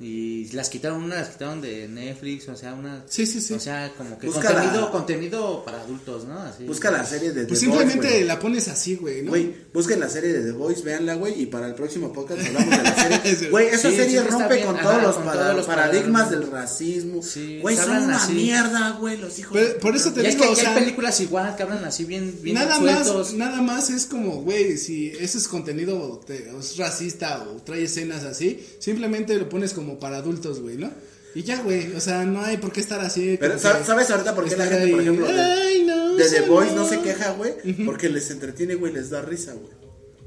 [0.00, 3.04] Y las quitaron, una las quitaron de Netflix, o sea, una...
[3.08, 3.54] Sí, sí, sí.
[3.54, 6.38] O sea, como que Busca la- contenido, contenido para adultos, ¿no?
[6.38, 6.64] Así.
[6.64, 8.24] Busca la serie de The Pues Boys, simplemente güey.
[8.24, 9.30] la pones así, güey, ¿no?
[9.30, 12.70] Güey, busquen la serie de The Voice, véanla, güey, y para el próximo podcast hablamos
[12.76, 13.48] de la serie.
[13.50, 15.66] Güey, esa Sí, serie sí, rompe bien, con ajá, todos los, con para- todos los
[15.66, 17.22] paradigmas del racismo.
[17.22, 18.32] Sí, Güey, son una así.
[18.34, 19.52] mierda, güey, los hijos.
[19.54, 21.62] Pero- de- por eso te Y es digo, que o sea, hay películas igual que
[21.64, 23.32] hablan así bien, bien nada sueltos.
[23.32, 27.82] más, nada más es como, güey, si ese es contenido te- es racista o trae
[27.84, 30.90] escenas así, simplemente lo pones como para adultos, güey, ¿no?
[31.34, 33.36] Y ya, güey, o sea, no hay por qué estar así.
[33.38, 36.14] Pero, ¿sabes que ¿sabes ahorita por qué la gente, por ahí, ejemplo, de, "Ay, no,
[36.16, 36.48] de The señor".
[36.48, 37.52] Voice no se queja, güey?
[37.84, 39.72] Porque les entretiene, güey, les da risa, güey.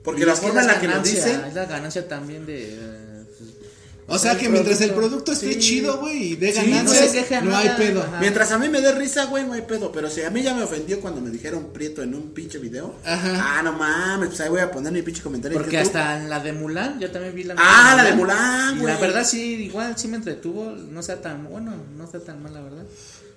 [0.03, 1.41] Porque Y la forma en la que lo ganancia, dicen.
[1.47, 2.77] Es la ganancia también de...
[4.11, 7.57] O sea que mientras el producto esté chido, güey, y de Sí, ganancias, no no,
[7.57, 8.01] hay nada, pedo.
[8.03, 8.17] ajá.
[8.19, 9.91] Mientras a mí me dé risa, güey, no hay pedo.
[9.91, 12.95] Pero si a mí ya me ofendió cuando me dijeron prieto en un pinche video.
[13.05, 13.57] Ajá.
[13.59, 15.57] Ah, no mames, pues ahí voy a poner mi pinche comentario.
[15.57, 18.75] en Porque hasta en la de Mulan, yo también vi la Ah, la de Mulan,
[18.75, 19.01] Y la güey.
[19.01, 22.61] verdad sí, igual sí me entretuvo, no está tan, bueno, no está tan mal la
[22.61, 22.83] verdad.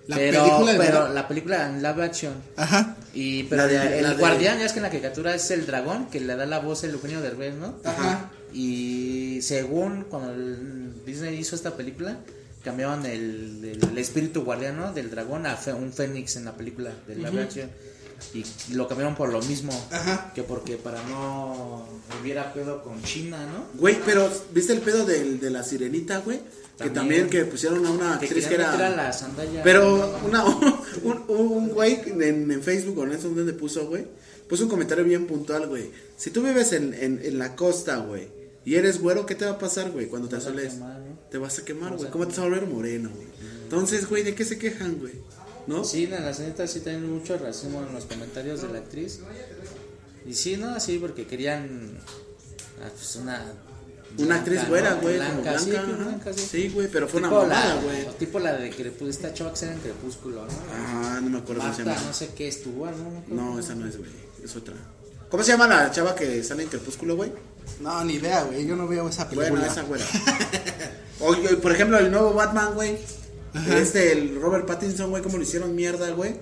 [0.07, 2.35] La pero, película de pero la película en live action.
[2.57, 2.95] Ajá.
[3.15, 5.51] Y pero La de- el la de- guardián, ya es que en la caricatura es
[5.51, 7.75] el dragón que le da la voz el Eugenio Derbez, ¿no?
[7.85, 8.31] Ajá.
[8.55, 12.19] Y según cuando el Disney hizo esta película,
[12.63, 16.93] cambiaron el, el- el espíritu guardiano del dragón a fe- un fénix en la película
[17.07, 17.69] de live action.
[18.33, 19.73] Y lo cambiaron por lo mismo.
[19.91, 20.33] Ajá.
[20.35, 21.87] Que porque para no
[22.23, 23.79] hubiera pedo con China, ¿no?
[23.79, 26.41] Güey, pero ¿viste el pedo del, de la sirenita, güey?
[26.81, 27.29] Que También.
[27.29, 28.89] que pusieron a una actriz que era.
[28.91, 29.63] la sandalia.
[29.63, 30.45] Pero una,
[31.03, 34.07] un, un güey en, en Facebook o en eso donde puso, güey,
[34.49, 35.91] puso un comentario bien puntual, güey.
[36.17, 38.29] Si tú vives en, en, en la costa, güey,
[38.65, 40.75] y eres güero, ¿qué te va a pasar, güey, cuando te asoles?
[40.75, 41.19] quemar, ¿no?
[41.31, 42.11] Te vas a quemar, güey.
[42.11, 43.27] ¿Cómo te vas a volver moreno, güey?
[43.65, 45.15] Entonces, güey, ¿de qué se quejan, güey?
[45.67, 45.83] ¿No?
[45.85, 49.21] Sí, en las neta sí tienen mucho racismo en los comentarios de la actriz.
[50.27, 51.99] Y sí, no, sí, porque querían
[52.83, 53.43] ah, pues una
[54.19, 55.01] Una actriz güera, ¿no?
[55.03, 55.59] güey, Blanca, como blanca.
[55.59, 56.47] sí, blanca, sí.
[56.51, 58.07] Sí, güey, pero fue una mamada, la- güey.
[58.19, 60.53] Tipo la de Crepúsculo, esta chava que sale en Crepúsculo, ¿no?
[60.73, 62.11] Ah, no me acuerdo cómo se Marta, llama.
[62.11, 62.93] no sé qué estuvo, ¿no?
[63.19, 63.23] acuerdo.
[63.35, 64.11] No, esa no es, güey.
[64.43, 64.75] Es otra.
[65.31, 67.33] ¿Cómo se llama la chava que sale en Crepúsculo, güey?
[67.81, 68.67] No, ni idea, güey.
[68.67, 69.51] Yo no veo esa película.
[69.51, 70.05] Bueno, esa güera.
[71.21, 72.99] Oye, por ejemplo, el nuevo Batman, güey.
[73.71, 76.37] Este, el Robert Pattinson, güey, cómo lo hicieron mierda, güey.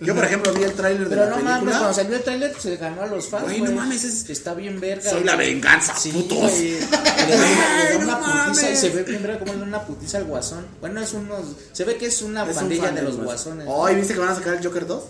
[0.00, 2.54] Yo, por ejemplo, vi el tráiler de Pero la no mames, cuando salió el trailer
[2.56, 3.72] se ganó a los fans, Güey, güey.
[3.72, 5.10] no mames, es- Está bien verga.
[5.10, 5.54] Soy la güey.
[5.54, 6.38] venganza, sí, putos.
[6.38, 6.70] güey.
[6.78, 9.64] Le da, le da Ay, una putiza y se ve bien verga como le da
[9.64, 10.66] una putiza al guasón.
[10.80, 11.46] Bueno, es unos...
[11.72, 13.66] Se ve que es una Es pandilla de los guasones.
[13.68, 15.02] Hoy, ¿viste que van a sacar el Joker 2?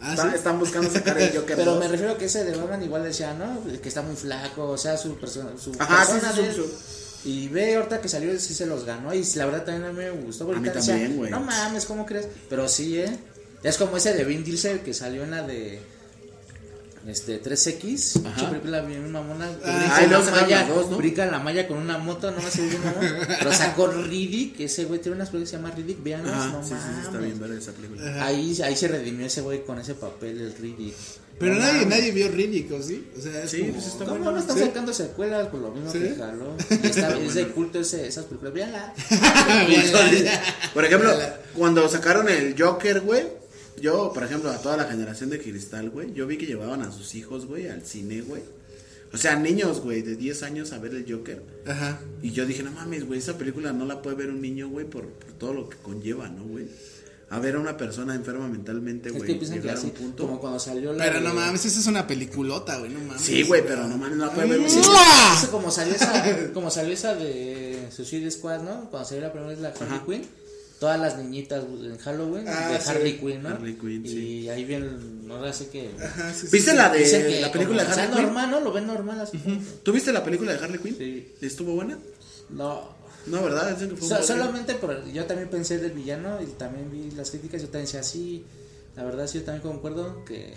[0.00, 0.36] Ah, Están, ¿sí?
[0.36, 1.80] están buscando sacar el Joker Pero 2.
[1.80, 3.62] me refiero a que ese de Batman igual decía, ¿no?
[3.80, 5.50] Que está muy flaco, o sea, su persona.
[5.58, 6.70] Su Ajá, persona sí, de su-.
[7.24, 9.12] Y ve ahorita que salió, sí se los ganó.
[9.12, 10.46] Y la verdad también a mí me gustó.
[10.46, 11.30] porque A mí también, güey.
[11.30, 12.28] No mames, ¿cómo crees?
[12.48, 13.18] Pero sí, ¿eh?
[13.62, 15.80] Es como ese de Vin Diesel que salió en la de.
[17.08, 18.34] Este, 3X, Ajá.
[18.34, 20.96] pinche película bien mamona, que Ah, brinca la malla, dos, ¿no?
[20.98, 23.26] brinca en la malla con una moto, no se ve bien mamón.
[23.38, 26.62] Pero sacó Riddick, ese güey tiene unas películas que se llama Riddick, veanlas, Ajá, no
[26.62, 27.24] sí, sí, sí, está mames.
[27.26, 28.24] bien ver esa película.
[28.26, 30.94] Ahí, ahí se redimió ese güey con ese papel, el Riddick.
[31.38, 31.88] Pero No nadie, mames.
[31.88, 33.08] nadie vio Riddick, ¿o sí?
[33.16, 34.32] O sea, es Sí, como- pues está ¿Cómo bueno.
[34.32, 34.64] no están ¿Sí?
[34.64, 36.00] sacando secuelas por lo mismo ¿Sí?
[36.00, 36.56] que jaló?
[36.82, 38.52] Y está, es de culto ese, esas películas.
[38.52, 38.92] Véanla.
[40.74, 41.10] Por ejemplo,
[41.56, 43.22] cuando sacaron el Joker, güey,
[43.80, 46.92] yo, por ejemplo, a toda la generación de Cristal, güey, yo vi que llevaban a
[46.92, 48.42] sus hijos, güey, al cine, güey.
[49.12, 51.42] O sea, niños, güey, de 10 años a ver el Joker.
[51.66, 51.98] Ajá.
[52.22, 54.84] Y yo dije, no mames, güey, esa película no la puede ver un niño, güey,
[54.84, 56.66] por, por todo lo que conlleva, ¿no, güey?
[57.30, 59.88] A ver a una persona enferma mentalmente, Es güey, que piensan que llegar a así,
[59.88, 60.22] un punto.
[60.26, 61.04] como cuando salió la.
[61.04, 63.20] Pero de- no mames, esa es una peliculota, güey, no mames.
[63.20, 64.88] Sí, güey, pero no mames, no la puede ver un Sí, niño.
[64.90, 65.34] ¡Mua!
[65.38, 68.88] eso como salió esa, como salió esa de Suicide Squad, ¿no?
[68.90, 70.00] Cuando salió la primera vez la Harley.
[70.06, 70.28] Quinn,
[70.78, 72.88] todas las niñitas en Halloween Ah, de sí.
[72.90, 73.48] Harley Quinn, ¿no?
[73.50, 74.48] Harley Quinn, y sí.
[74.48, 75.90] ahí bien, no sé qué.
[76.02, 76.76] Ajá, sí, sí, ¿Viste sí.
[76.76, 78.22] la de Dicen que la película de Harley Quinn?
[78.22, 78.60] normal, ¿no?
[78.60, 79.38] Lo ven normal así.
[79.82, 80.96] ¿Tú viste la película de Harley Quinn?
[80.96, 81.34] Sí.
[81.40, 81.98] ¿Estuvo buena?
[82.50, 82.96] No.
[83.26, 83.72] No, ¿verdad?
[83.74, 87.30] Dicen que fue So- solamente por, yo también pensé del villano y también vi las
[87.30, 88.44] críticas, yo también decía sí,
[88.96, 90.54] la verdad sí yo también concuerdo que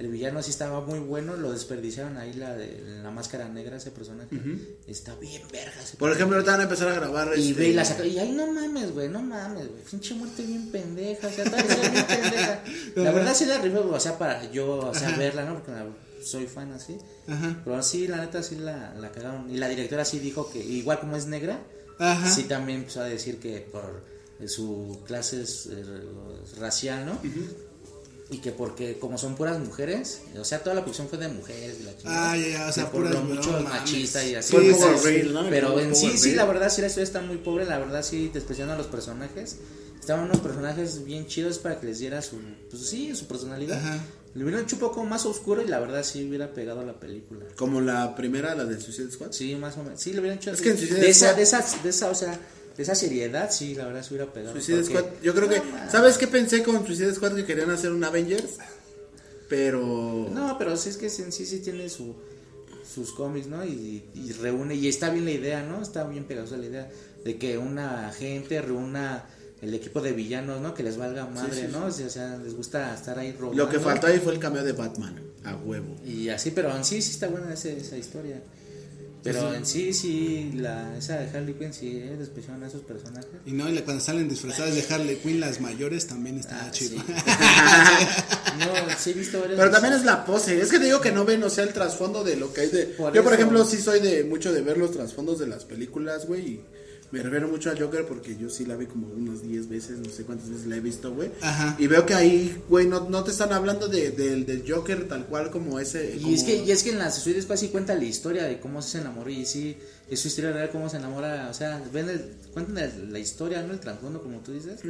[0.00, 3.90] el villano sí estaba muy bueno, lo desperdiciaron ahí la de la máscara negra ese
[3.90, 4.28] personaje,
[4.86, 7.68] está bien verga ese Por ejemplo, ahorita van a empezar a grabar y este, ve
[7.68, 11.28] y la saca, y ahí no mames, güey, no mames, güey, pinche muerte bien pendeja,
[11.28, 12.64] o sea, tal vez bien pendeja.
[12.96, 15.54] La verdad sí la rifé, o sea, para yo, o sea, verla, ¿no?
[15.54, 15.86] Porque la-
[16.24, 16.98] soy fan así.
[17.28, 17.60] Ajá.
[17.64, 19.50] Pero sí, la neta sí la, la cagaron.
[19.50, 21.58] Y la directora sí dijo que, igual como es negra,
[21.98, 22.30] Ajá.
[22.30, 24.04] sí también empezó a decir que por
[24.46, 25.84] su clase es, eh,
[26.58, 27.18] racial, ¿no?
[28.32, 31.78] Y que porque como son puras mujeres, o sea, toda la producción fue de mujeres
[31.80, 32.30] y la chingada.
[32.32, 34.52] Ah, ya, ya, o sea, por puras lo mucho no machista y así.
[34.52, 35.50] Fue Sí, sí, Rail, ¿no?
[35.50, 36.36] Pero en sí, sí, Rail.
[36.36, 39.56] la verdad, sí la historia está muy pobre, la verdad, sí, despreciando a los personajes.
[39.98, 42.36] Estaban unos personajes bien chidos para que les diera su,
[42.70, 43.78] pues sí, su personalidad.
[43.78, 43.98] Ajá.
[44.34, 47.00] Le hubieran hecho un poco más oscuro y la verdad sí hubiera pegado a la
[47.00, 47.44] película.
[47.56, 49.32] Como la primera, la de Suicide Squad.
[49.32, 50.00] Sí, más o menos.
[50.00, 50.62] Sí, le hubieran hecho Es así.
[50.62, 52.40] que en Suicide de esa, Squad- de esa, de esa, o sea,
[52.78, 54.52] esa seriedad, sí, la verdad se hubiera pegado.
[54.54, 55.60] Suicide Squad, yo creo que.
[55.60, 55.90] Man.
[55.90, 57.34] ¿Sabes qué pensé con Suicide Squad?
[57.34, 58.58] Que querían hacer un Avengers.
[59.48, 60.28] Pero.
[60.32, 62.14] No, pero sí es que en sí sí tiene su
[62.92, 63.64] sus cómics, ¿no?
[63.64, 65.80] Y, y reúne, y está bien la idea, ¿no?
[65.80, 66.90] Está bien pegajosa la idea
[67.24, 69.26] de que una gente reúna
[69.62, 70.74] el equipo de villanos, ¿no?
[70.74, 71.84] Que les valga madre, sí, ¿no?
[71.86, 73.62] O sea, o sea, les gusta estar ahí robando.
[73.64, 75.20] Lo que faltó ahí fue el cameo de Batman.
[75.44, 75.94] A huevo.
[76.04, 78.42] Y así, pero en sí sí está buena ese- esa historia.
[79.22, 83.28] Pero en sí, sí, la, esa de Harley Quinn sí eh, despreciaron a esos personajes.
[83.44, 86.70] Y no, y la- cuando salen disfrazadas de Harley Quinn, las mayores también está Ah,
[86.70, 86.98] chido.
[86.98, 87.12] sí.
[88.58, 90.60] no, sí he visto varias Pero también es la pose.
[90.60, 92.68] Es que te digo que no ven, o sea, el trasfondo de lo que hay
[92.68, 92.86] de.
[92.86, 93.40] Por Yo, por eso.
[93.42, 96.46] ejemplo, sí soy de mucho de ver los trasfondos de las películas, güey.
[96.48, 96.60] Y
[97.12, 100.08] me refiero mucho a Joker porque yo sí la vi como unas 10 veces, no
[100.10, 101.30] sé cuántas veces la he visto, güey.
[101.40, 101.74] Ajá.
[101.78, 105.26] Y veo que ahí, güey, no, no te están hablando de, del del Joker tal
[105.26, 106.16] cual como ese.
[106.16, 108.44] Y como- es, que, y es que en la Suicide Squad sí cuenta la historia
[108.44, 109.76] de cómo se enamoró y sí,
[110.10, 113.62] es su historia real, cómo se enamora, o sea, ven el, cuentan el- la historia,
[113.62, 114.80] no el trasfondo como tú dices,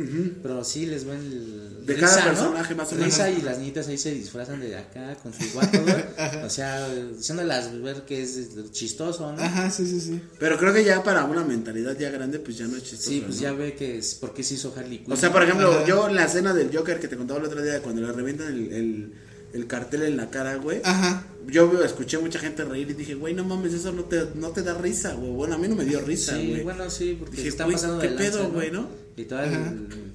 [0.43, 1.87] pero sí les ven el...
[1.87, 3.07] De cada personaje, más o menos.
[3.07, 5.79] Risa y las niñitas ahí se disfrazan de acá con su guato,
[6.45, 9.43] o sea, diciéndolas ver que es chistoso, ¿no?
[9.43, 10.21] Ajá, sí, sí, sí.
[10.39, 13.11] Pero creo que ya para una mentalidad ya grande, pues ya no es chistoso.
[13.11, 13.43] Sí, pues ¿no?
[13.43, 15.13] ya ve que es porque se hizo Harley Quinn.
[15.13, 15.87] O sea, por ejemplo, Ajá.
[15.87, 18.73] yo la escena del Joker que te contaba el otro día, cuando le revientan el,
[18.73, 19.13] el,
[19.53, 20.81] el cartel en la cara, güey.
[20.85, 21.27] Ajá.
[21.47, 24.63] Yo escuché mucha gente reír y dije, güey, no mames, eso no te, no te
[24.63, 25.31] da risa, güey.
[25.33, 26.63] Bueno, a mí no me dio risa, Sí, güey.
[26.63, 28.89] bueno, sí, porque Dije, está güey, pasando ¿qué de lanza, pedo, güey, no?
[29.17, 29.53] Y todo el,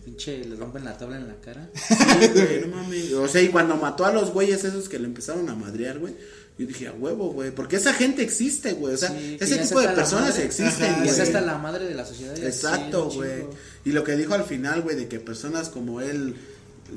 [0.04, 1.70] pinche le rompen la tabla en la cara.
[1.76, 3.12] Sí, güey, no mames.
[3.14, 6.16] O sea, y cuando mató a los güeyes esos que le empezaron a madrear, güey.
[6.58, 7.52] Yo dije, a huevo, güey.
[7.52, 8.94] Porque esa gente existe, güey.
[8.94, 11.28] O sea, Sí, ese tipo de personas existen, Ajá, Y es güey.
[11.28, 12.38] hasta la madre de la sociedad.
[12.42, 13.44] Exacto, güey.
[13.84, 16.36] Y lo que dijo al final, güey, de que personas como él,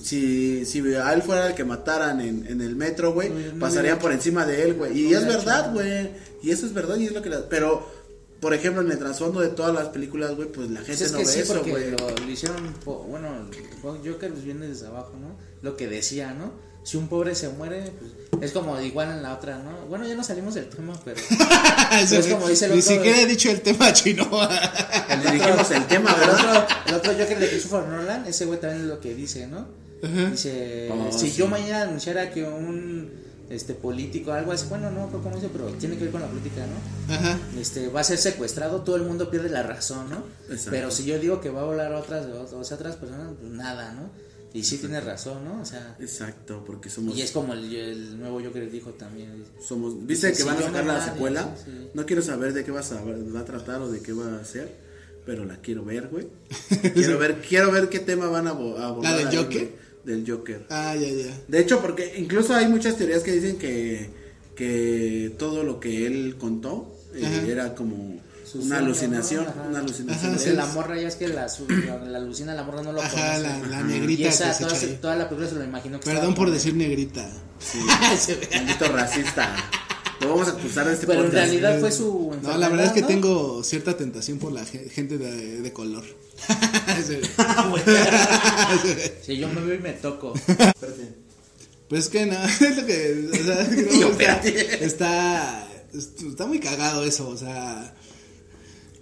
[0.03, 3.99] si, si a él fuera el que mataran en, en el metro, güey, No, pasarían
[3.99, 5.07] por encima de él, güey.
[5.07, 6.11] Y no es verdad, güey.
[6.43, 7.31] Y eso es verdad y es lo que...
[7.31, 7.89] la- Pero,
[8.41, 11.13] por ejemplo, en el trasfondo de todas las películas, güey, pues la Pues gente es
[11.13, 11.91] no que ve sí, eso, güey.
[11.91, 13.29] lo, lo hicieron, po- bueno,
[13.83, 15.37] Joker pues viene desde abajo, ¿no?
[15.63, 16.53] Lo que decía, ¿no?
[16.85, 19.87] Si un pobre se muere, pues es como igual en la otra, ¿no?
[19.89, 21.21] Bueno, ya no salimos del tema, pero
[22.01, 24.25] es como dice el Ni otro- siquiera he dicho el tema chino.
[25.25, 26.63] Le dijimos el tema, el ¿verdad?
[26.63, 29.67] otro, el otro Joker de Christopher Nolan, ese güey también es lo que dice, ¿no?
[30.03, 31.37] Dice, Oh, si sí.
[31.39, 33.11] yo mañana anunciara que un
[33.51, 36.29] este político algo así, bueno, no creo cómo dice, pero tiene que ver con la
[36.29, 37.15] política, ¿no?
[37.15, 37.39] Ajá.
[37.59, 40.23] este va a ser secuestrado, todo el mundo pierde la razón, ¿no?
[40.51, 40.71] Exacto.
[40.71, 43.51] Pero si yo digo que va a volar a otras, o sea, otras personas, pues
[43.53, 44.11] nada, ¿no?
[44.53, 45.61] Y sí tiene razón, ¿no?
[45.61, 47.17] O sea, Exacto, porque somos...
[47.17, 49.45] y es como el, el nuevo Joker dijo también.
[49.67, 51.55] somos ¿Viste que Sí, van a yo sacar la nadie, secuela?
[51.57, 51.89] sí, sí.
[51.95, 54.41] No quiero saber de qué va a, va a tratar o de qué va a
[54.41, 54.75] hacer,
[55.25, 56.29] pero la quiero ver, güey.
[56.95, 59.13] Quiero ver, quiero ver qué tema van a abo- a abordar.
[59.23, 59.88] ¿La del Joker?
[60.09, 60.67] Del Joker.
[60.71, 61.39] Ah, ya, ya.
[61.47, 64.09] De hecho, porque incluso hay muchas teorías que dicen que,
[64.57, 69.69] que todo lo que él contó eh, era como Su una sueño, alucinación, ¿no?
[69.69, 70.35] Una alucinación.
[70.35, 73.03] Ajá, la morra ya es que la, su- la, la alucina, la morra no lo
[73.03, 73.41] Ajá, conoce.
[73.43, 76.11] la, la negrita y esa, que toda, se- toda la película se lo imaginó que
[76.11, 77.29] Perdón por decir negrita.
[78.55, 79.55] Maldito racista.
[80.21, 81.47] Lo vamos a acusar de este Pero en podcast.
[81.47, 85.17] realidad fue su No, la verdad es que tengo cierta tentación por la ge- gente
[85.19, 86.05] de, de color.
[87.07, 87.19] Sí.
[89.25, 90.33] Si yo me veo y me toco.
[91.89, 94.11] Pues es que no, es lo que, o sea, creo que Yo,
[94.85, 97.95] está, está, está muy cagado eso, o sea,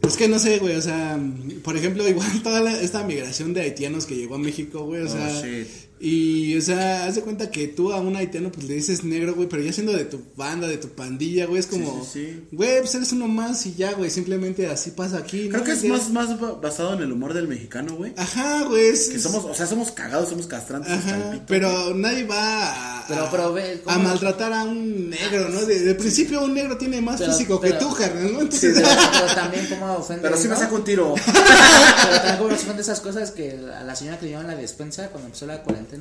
[0.07, 1.19] es que no sé, güey, o sea,
[1.65, 5.07] por ejemplo, igual toda la- esta migración de haitianos que llegó a México, güey, o
[5.07, 5.67] Oh, sea, shit.
[5.99, 9.35] Y, o sea, haz de cuenta que tú a un haitiano, pues le dices negro,
[9.35, 12.49] güey, pero ya siendo de tu banda, de tu pandilla, güey, es como, sí, sí.
[12.53, 15.65] güey, pues eres uno más y ya, güey, simplemente así pasa aquí, Creo ¿no?
[15.65, 18.13] que es más, más ba- basado en el humor del mexicano, güey.
[18.17, 21.45] Ajá, güey, es- Que somos, o sea, somos cagados, somos castrantes Ajá, pito.
[21.47, 25.65] pero nadie va a, Pero- pero ve, a maltratar a un negro, ¿no?
[25.65, 28.41] De, de principio un negro tiene más Pero- físico pero- que tú, carnal, ¿no?
[28.53, 30.23] Sí, Entonces, pero, pero también cómo ofende.
[30.23, 31.15] Pero sí me saco un tiro.
[31.27, 35.09] Pero también nos ofende esas cosas que a la señora que le llevaban la despensa
[35.09, 35.86] cuando empezó la cuarentena.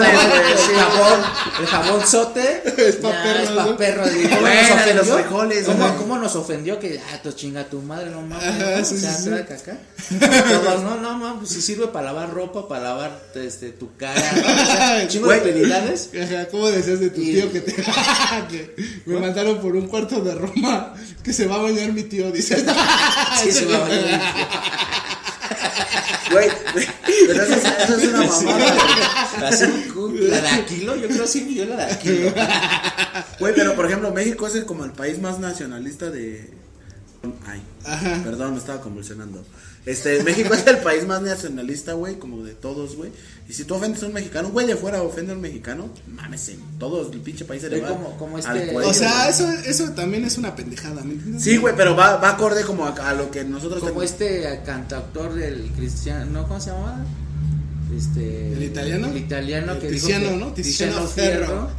[0.00, 0.72] La el sí.
[0.74, 1.20] jabón,
[1.60, 2.62] el jabón sote.
[2.76, 3.76] Es pa' ya, perros, es pa' ¿no?
[3.76, 4.10] perros.
[4.14, 4.94] y ¿Cómo Buena nos ofendió?
[4.94, 8.88] los frijoles, ¿Cómo, cómo nos ofendió que, ah, tu chinga tu madre, no mames.
[8.88, 9.42] Sí, o sea, sí, será sí.
[9.42, 9.78] de caca.
[10.64, 14.20] Todos, no, no, no, pues si sirve para lavar ropa, para lavar este, tu cara,
[14.34, 14.42] ¿no?
[14.62, 15.66] O sea, chingo de.
[16.22, 17.72] Ajá, ¿cómo decías de tu Y- tío que te
[18.50, 18.74] que
[19.06, 22.56] me mandaron por un cuarto de Roma que se va a bañar mi tío, dice.
[23.42, 24.20] Sí, se va a bañar.
[26.30, 26.86] Güey, güey,
[27.26, 29.48] pero eso es, eso es una mamada.
[29.48, 29.64] Así,
[30.28, 32.32] la de Aquilo, yo creo sí vio la de Aquilo.
[33.40, 36.50] Güey, pero por ejemplo, México es como el país más nacionalista de.
[37.46, 38.20] Ay, Ajá.
[38.24, 39.44] perdón, me estaba convulsionando.
[39.86, 43.12] Este, México es el país más nacionalista, güey, como de todos, güey.
[43.48, 46.48] Y si tú ofendes a un mexicano, güey de fuera ofende a un mexicano, mames,
[46.48, 49.28] en todos el pinche país se le va como- como al este- cuello, O sea,
[49.28, 51.44] eso, eso también es una pendejada, ¿me entiendes?
[51.44, 54.10] Sí, güey, pero va, va acorde como a, a lo que nosotros Como tenemos.
[54.10, 56.48] este cantautor del cristiano, ¿no?
[56.48, 57.04] ¿Cómo se llamaba?
[57.96, 59.06] Este, ¿El italiano?
[59.06, 60.52] El italiano El que Tiziano, dijo que, ¿no?
[60.52, 61.70] Tiziano Ferro.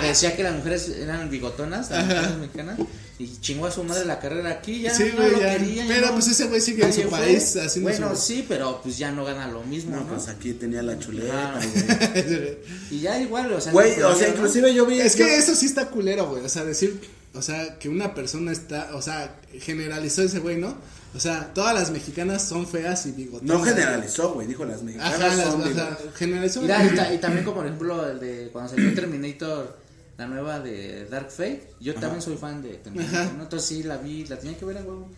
[0.00, 2.78] que decía que las mujeres eran bigotonas, las mujeres mexicanas,
[3.18, 5.56] y chingó a su madre la carrera aquí, ya Sí, no güey, lo ya.
[5.58, 5.84] quería.
[5.86, 6.12] Pero, no.
[6.14, 7.10] pues, ese güey sigue en su fue.
[7.10, 10.08] país haciendo Bueno, su- sí, pero pues ya no gana lo mismo, No, ¿no?
[10.08, 12.58] pues aquí tenía la chuleta, güey.
[12.90, 14.34] Y ya igual, o sea, Güey, no, o sea, ¿no?
[14.34, 15.00] inclusive yo vi.
[15.00, 16.44] Es yo- que eso sí está culero, güey.
[16.44, 17.00] O sea, decir,
[17.34, 20.76] o sea, que una persona está, o sea, generalizó ese güey, ¿no?
[21.16, 23.56] O sea, todas las mexicanas son feas y bigotonas.
[23.58, 26.62] No generalizó, güey, dijo las mexicanas Ajá, las, son o de- sea, generalizó.
[26.62, 29.78] Mira, y, ta- y también como por ejemplo el de cuando salió Terminator,
[30.16, 33.34] la nueva de Dark Fate, yo también soy fan de Terminator.
[33.34, 33.42] ¿no?
[33.44, 35.10] Entonces sí la vi, la tenía que ver a huevo.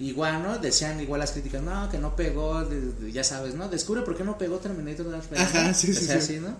[0.00, 0.58] Igual, ¿no?
[0.58, 3.68] Decían igual las críticas, no, que no pegó, de- de- ya sabes, ¿no?
[3.68, 5.40] Descubre por qué no pegó Terminator Dark Fate.
[5.40, 5.74] Ajá, ¿no?
[5.74, 6.32] sí, sí, Decía sí.
[6.34, 6.56] así, ¿no?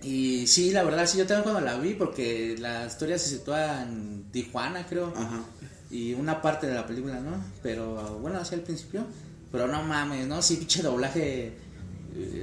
[0.00, 3.82] Y sí, la verdad, sí, yo también cuando la vi, porque la historia se sitúa
[3.82, 5.12] en Tijuana, creo.
[5.16, 5.42] Ajá.
[5.90, 7.42] Y una parte de la película, ¿no?
[7.64, 9.04] Pero bueno, hacia el principio.
[9.50, 10.40] Pero no mames, ¿no?
[10.40, 11.52] Sí, pinche doblaje.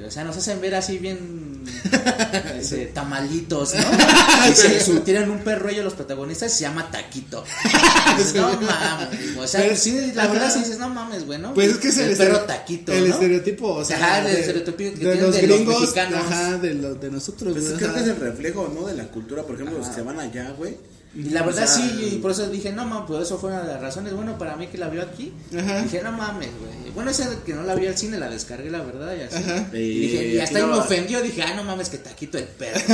[0.08, 1.64] O sea, nos hacen ver así bien.
[2.60, 3.82] este, tamalitos, ¿no?
[4.50, 7.44] Y se, su- tienen un perro ellos los protagonistas y se llama Taquito.
[8.18, 9.38] Dices, no mames.
[9.38, 11.54] O sea, Pero- sí, la verdad sí dices, no mames, güey, ¿no?
[11.54, 12.94] Pues es que es el, el perro Taquito.
[12.94, 13.14] El ¿no?
[13.16, 16.20] estereotipo, o sea, Ajá, el de, estereotipo que de tienen los de los gringos, mexicanos.
[16.20, 17.54] ajá, de, los de nosotros.
[17.54, 18.06] Pues güey, creo que ajá.
[18.06, 18.86] es el reflejo, ¿no?
[18.88, 20.78] De la cultura, por ejemplo, los que se van allá, güey.
[21.16, 23.50] Y la verdad O sea, sí, y por eso dije, no mames, pues eso fue
[23.52, 24.14] una de las razones.
[24.14, 25.82] Bueno, para mí que la vio aquí, Ajá.
[25.84, 26.92] dije, no mames, güey.
[26.94, 29.36] Bueno, esa que no la vi al cine, la descargué, la verdad, y así.
[29.38, 29.68] Ajá.
[29.74, 32.46] Y dije, y Y hasta ahí me ofendió, dije, ah, no mames, que taquito el
[32.46, 32.80] perro.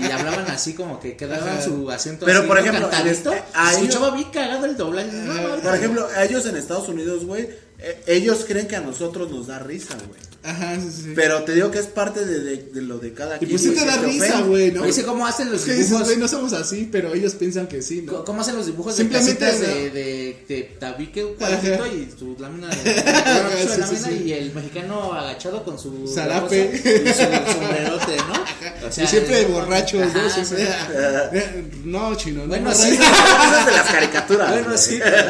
[0.00, 1.62] y hablaban así como que quedaban Ajá.
[1.62, 3.32] su acento Pero, así, por ejemplo, cantadito.
[3.32, 5.12] en este- a Se ellos- escuchaba bien cagado el doblaje.
[5.12, 5.56] No.
[5.62, 9.46] Por ejemplo, a ellos en Estados Unidos, güey, eh, ellos creen que a nosotros nos
[9.46, 10.20] da risa, güey.
[10.46, 11.12] Ajá, sí, sí.
[11.14, 13.50] Pero te digo que es parte de, de, de lo de cada y quien.
[13.52, 14.82] pues sí te da risa, güey, ¿no?
[14.82, 16.06] Dice cómo hacen los que dices, dibujos.
[16.08, 18.24] güey, no somos así, pero ellos piensan que sí, ¿no?
[18.26, 22.68] ¿Cómo hacen los dibujos Simplemente, de de, de, de tabique, un cuadrito y su lámina
[22.68, 22.74] de,
[23.62, 24.22] su Sí, sí, lámina sí.
[24.26, 26.72] y el mexicano agachado con su Zarape.
[26.74, 28.86] y su sombrerote, ¿no?
[28.88, 30.20] O sea, y siempre es- borrachos, ¿no?
[30.20, 31.30] Ajá.
[31.32, 32.48] Eh, No, chino, no.
[32.48, 32.90] Bueno, no, sí.
[32.92, 34.50] Eso es de las caricaturas.
[34.50, 34.98] Bueno, sí.
[35.02, 35.24] Pero,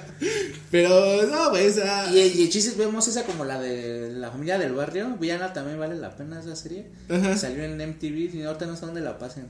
[0.73, 2.09] no, güey, o sea.
[2.13, 5.15] Y, y el chiste vemos esa como la de la familia del barrio.
[5.19, 6.87] Villana también vale la pena esa serie.
[7.09, 7.35] Ajá.
[7.37, 9.47] Salió en MTV y ahorita no sé dónde la pasen.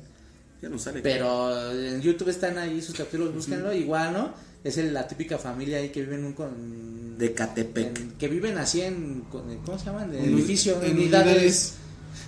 [0.61, 1.01] Ya no sale.
[1.01, 3.73] Pero en YouTube están ahí sus capítulos, búsquenlo.
[3.73, 4.33] Igual, ¿no?
[4.63, 7.17] Es el- la típica familia ahí que viven en un con.
[7.17, 7.97] De Catepec.
[7.99, 9.21] en- que viven así en.
[9.31, 10.13] con- ¿Cómo se llaman?
[10.15, 11.27] En edificio, en unidades.
[11.35, 11.73] unidades.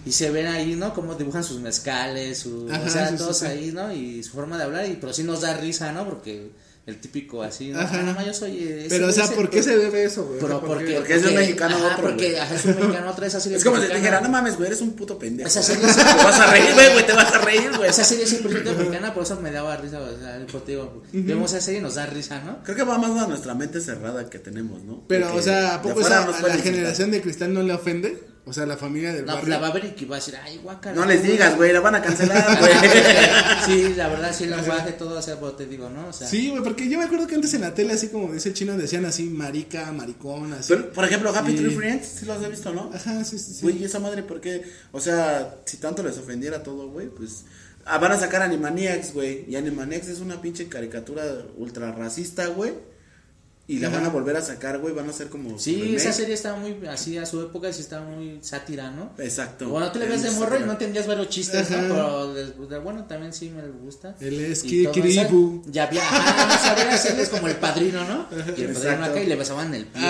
[0.06, 0.94] Y se ven ahí, ¿no?
[0.94, 3.46] Cómo dibujan sus mezcales, su, Ajá, o sea, sí, sí, todos sí.
[3.46, 3.92] ahí, ¿no?
[3.94, 6.06] Y su forma de hablar, y pero sí nos da risa, ¿no?
[6.06, 6.52] Porque
[6.86, 7.80] el típico así, ¿no?
[7.80, 8.00] Ajá.
[8.00, 10.40] Ah, no, yo soy ese- Pero, o sea, ese- ¿por qué se debe eso, güey?
[10.42, 10.96] Pero O sea, ¿por porque, qué?
[10.98, 13.40] Porque es de un mexicano a ajá, otro, porque ajá, es un mexicano otra esa
[13.40, 15.48] serie Es como si te dijera, no mames, güey, eres un puto pendejo.
[15.48, 17.90] Esa serie Te vas a reír, güey, te vas a reír, güey.
[17.90, 21.54] Esa serie es 100% mexicana, por eso me daba risa, o sea, el digo, vemos
[21.54, 22.62] esa serie y nos da risa, ¿no?
[22.64, 25.06] Creo que va más a nuestra mente cerrada que tenemos, ¿no?
[25.08, 27.64] Pero, De que o sea, ¿a de poco esa- a la generación de cristal no
[27.64, 28.33] le ofende?
[28.46, 29.50] O sea, la familia del No, barrio.
[29.52, 30.96] la va a ver y que va a decir, ay, guacala.
[31.00, 32.72] No les digas, güey, la van a cancelar, güey.
[33.66, 36.08] Sí, la verdad, sí, el lenguaje, todo, o sea, pero te digo, ¿no?
[36.10, 38.34] O sea, Sí, güey, porque yo me acuerdo que antes en la tele, así como
[38.34, 40.74] dice el chino, decían así, marica, maricón, así.
[40.74, 42.92] Pero, por ejemplo, Happy Y- Tree Friends, sí los has visto, ¿no?
[42.94, 43.62] Ajá, sí, sí, sí.
[43.62, 44.64] Güey, ¿y esa madre por qué?
[44.92, 47.46] O sea, si tanto les ofendiera todo, güey, pues...
[47.86, 49.46] ah, van a sacar Animaniacs, güey.
[49.48, 51.24] Y Animaniacs es una pinche caricatura
[51.58, 52.74] ultra racista, güey.
[53.66, 53.98] Y la Ajá.
[54.00, 54.94] van a volver a sacar, güey.
[54.94, 55.58] Van a ser como...
[55.58, 55.96] Sí, remake.
[55.96, 59.14] esa serie estaba muy así a su época, sí estaba muy sátira, ¿no?
[59.18, 59.70] Exacto.
[59.70, 61.82] Bueno, tú le ves de morro y no entendías varios chistes, Ajá.
[61.84, 62.34] ¿no?
[62.34, 62.34] Pero
[62.68, 64.16] de- bueno, también sí me gusta.
[64.20, 68.28] Él es eso, Ya había, no sabía hacerles como el padrino, ¿no?
[68.58, 70.02] Y el padrino acá y le besaban el pie.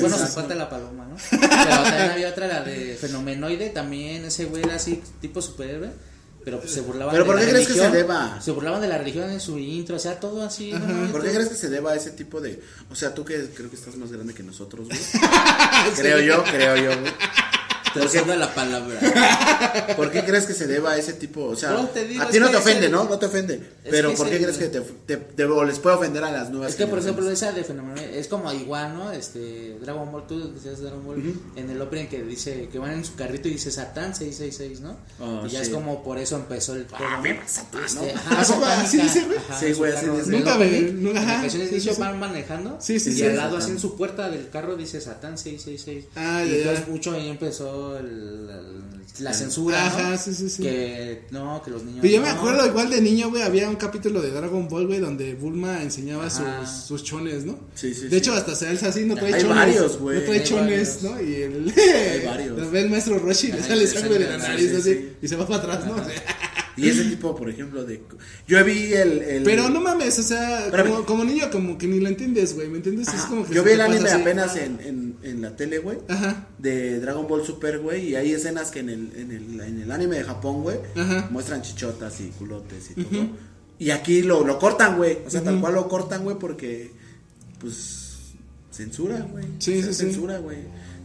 [0.00, 1.16] Bueno, se falta la paloma, ¿no?
[1.30, 5.88] Pero también había otra, la de Fenomenoide, también ese güey era así, tipo superhéroe.
[6.44, 7.92] Pero pues, se burlaban ¿Pero de por la qué crees que religión.
[7.92, 8.40] se deba?
[8.40, 10.72] Se burlaban de la religión en su intro, o sea, todo así.
[11.12, 12.62] ¿Por qué crees que se deba a ese tipo de...
[12.90, 14.98] O sea, tú que creo que estás más grande que nosotros, güey.
[15.96, 17.12] creo yo, creo yo, güey.
[17.94, 18.98] Te usando la palabra.
[19.96, 21.44] ¿Por qué crees que se deba a ese tipo?
[21.44, 23.04] O sea, No, te digo, a ti no te ofende, ¿no?
[23.04, 23.60] No te ofende.
[23.90, 26.70] Pero ¿por qué crees que te, te- te- o les puede ofender a las nuevas
[26.70, 29.12] Es que, por ejemplo, esa de Fenómeno es como igual, ¿no?
[29.12, 33.04] Este, Dragon Ball, tú decías Dragon Ball, en el opening que dice que van en
[33.04, 34.96] su carrito y dice Satán 666, ¿no?
[35.20, 35.66] Oh, y ya sí.
[35.66, 37.48] es como por eso empezó el Ah, ¿no?
[37.48, 38.18] Satán, Este, ¿no?
[38.18, 39.38] ajá, ¿A poco satánica, así dice, güey?
[39.38, 40.30] ajá, Sí, güey, así dice.
[40.30, 41.90] Nunca ve- ajá, sí.
[41.98, 43.76] van manejando Sí, sí, y al lado así Satán.
[43.76, 46.04] en su puerta del carro dice Satán 666.
[46.16, 46.60] Ah, y ya, ya.
[46.62, 48.06] entonces mucho ahí empezó el-
[48.50, 48.78] el-
[49.20, 50.16] la censura, Ajá, ¿no?
[50.16, 50.62] sí, sí, sí.
[50.62, 54.22] Que no, que los niños yo me acuerdo igual de niño, güey, había un capítulo
[54.22, 56.46] de Dragon Ball, güey, donde Bulma enseñaba sus,
[56.86, 57.58] sus chones, ¿no?
[57.74, 59.56] Sí, sí, De hecho, hasta se alza así, no trae Hay chones.
[59.56, 60.18] varios, güey.
[60.20, 61.02] No trae Hay chones, varios.
[61.02, 61.20] ¿no?
[61.28, 61.74] Y el...
[61.76, 62.70] Hay varios.
[62.70, 65.12] Ve el maestro Roshi y le sale sangre de la nariz, así, sí.
[65.20, 65.94] y se va para atrás, ¿no?
[65.94, 66.14] O sea,
[66.78, 68.00] Y ese tipo, por ejemplo, de...
[68.46, 69.20] Yo vi el...
[69.22, 72.68] el- Pero no mames, o sea, como, como niño, como que ni lo entiendes, güey,
[72.68, 73.08] ¿me entiendes?
[73.12, 74.20] Es como que Yo vi el anime así.
[74.20, 75.98] apenas en, en, en la tele, güey.
[76.08, 76.46] Ajá.
[76.58, 78.10] De Dragon Ball Super, güey.
[78.10, 80.78] Y hay escenas que en el, en el, en el anime de Japón, güey.
[81.30, 83.28] Muestran chichotas y culotes y todo.
[83.80, 85.18] Y aquí lo, lo cortan, güey.
[85.26, 86.90] O sea, tal cual lo cortan, güey, porque...
[87.60, 88.04] Pues...
[88.70, 89.44] Censura, güey.
[89.58, 90.04] Sí, O sea, sí, sí.
[90.04, 90.58] Censura, güey.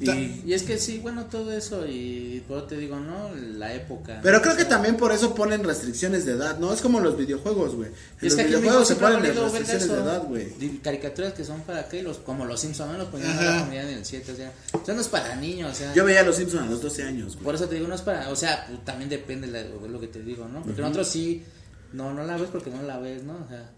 [0.03, 3.29] Y, y es que sí, bueno, todo eso y por eso te digo, ¿no?
[3.57, 4.19] La época.
[4.21, 6.73] Pero creo que también por eso ponen restricciones de edad, ¿no?
[6.73, 7.89] Es como los videojuegos, güey.
[7.89, 10.49] En es los que en videojuegos se ponen restricciones de edad, güey.
[10.79, 12.97] Caricaturas que son para qué, los, como los Simpsons, ¿no?
[12.97, 13.41] Los ponían Ajá.
[13.41, 15.93] a la comunidad en el 7, o sea, eso no es para niños, o sea.
[15.93, 17.43] Yo veía a los Simpsons a los 12 años, güey.
[17.43, 20.07] Por eso te digo, no es para, o sea, pues, también depende de lo que
[20.07, 20.63] te digo, ¿no?
[20.63, 21.43] Porque nosotros sí,
[21.93, 23.33] no, no la ves porque no la ves, ¿no?
[23.33, 23.69] O sea,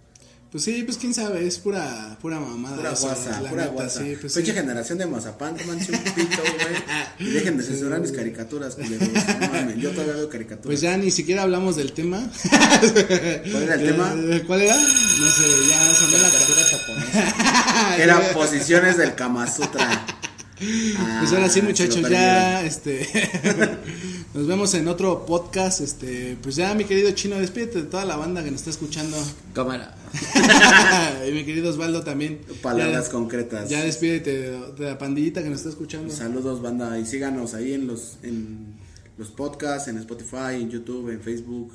[0.51, 2.77] Pues sí, pues quién sabe, es pura, pura mamada.
[2.77, 3.99] Pura eso, guasa, la pura neta, guasa.
[3.99, 4.57] sí, pues Pinche sí.
[4.57, 6.75] generación de mazapán, tómanse un pito, güey.
[7.19, 9.09] Y dejen de censurar mis caricaturas, culeros.
[9.09, 10.65] No mames, yo todavía veo caricaturas.
[10.65, 12.19] Pues ya ni siquiera hablamos del tema.
[13.51, 14.13] ¿Cuál era el tema?
[14.17, 14.75] Eh, ¿Cuál era?
[14.75, 17.99] No sé, ya sonó la caricaturas japonesas.
[17.99, 20.05] Eran posiciones del Kama Sutra.
[20.57, 23.09] Pues ahora sí, Ah, muchachos, ya este
[24.35, 25.79] nos vemos en otro podcast.
[25.79, 29.17] Este, pues ya mi querido Chino, despídete de toda la banda que nos está escuchando.
[29.53, 29.95] Cámara.
[31.27, 32.41] y mi querido Osvaldo también.
[32.61, 33.69] Palabras ya, concretas.
[33.69, 36.13] ya despídete de, de la pandillita que nos está escuchando.
[36.13, 36.99] Saludos, banda.
[36.99, 38.75] Y síganos ahí en los, en
[39.17, 41.71] los podcasts, en Spotify, en YouTube, en Facebook.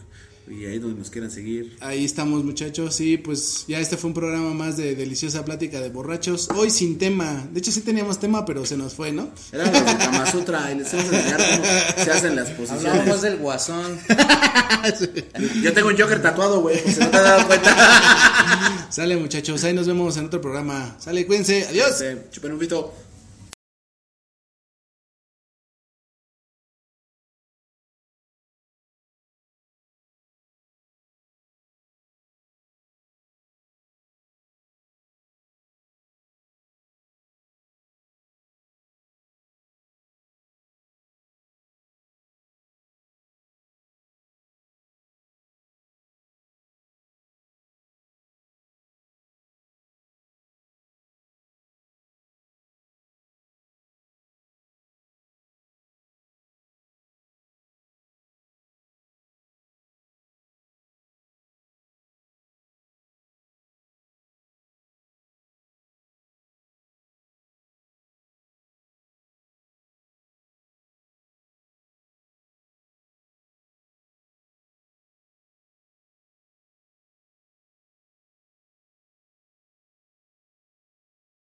[0.48, 1.76] Y ahí donde nos quieran seguir.
[1.80, 5.90] Ahí estamos muchachos, sí, pues ya este fue un programa más de deliciosa plática de
[5.90, 9.30] borrachos, hoy sin tema, de hecho sí teníamos tema pero se nos fue, ¿no?
[9.52, 12.68] Eran los de Kama Sutra y les vamos a enseñar cómo se hacen las Hablábamos
[12.70, 13.22] posiciones.
[13.22, 13.98] del guasón.
[15.62, 18.86] Yo tengo un Joker tatuado, güey, si no te has dado cuenta.
[18.90, 22.00] Sale muchachos, ahí nos vemos en otro programa, sale, cuídense, adiós.
[22.00, 22.92] Este, Chupen un pito.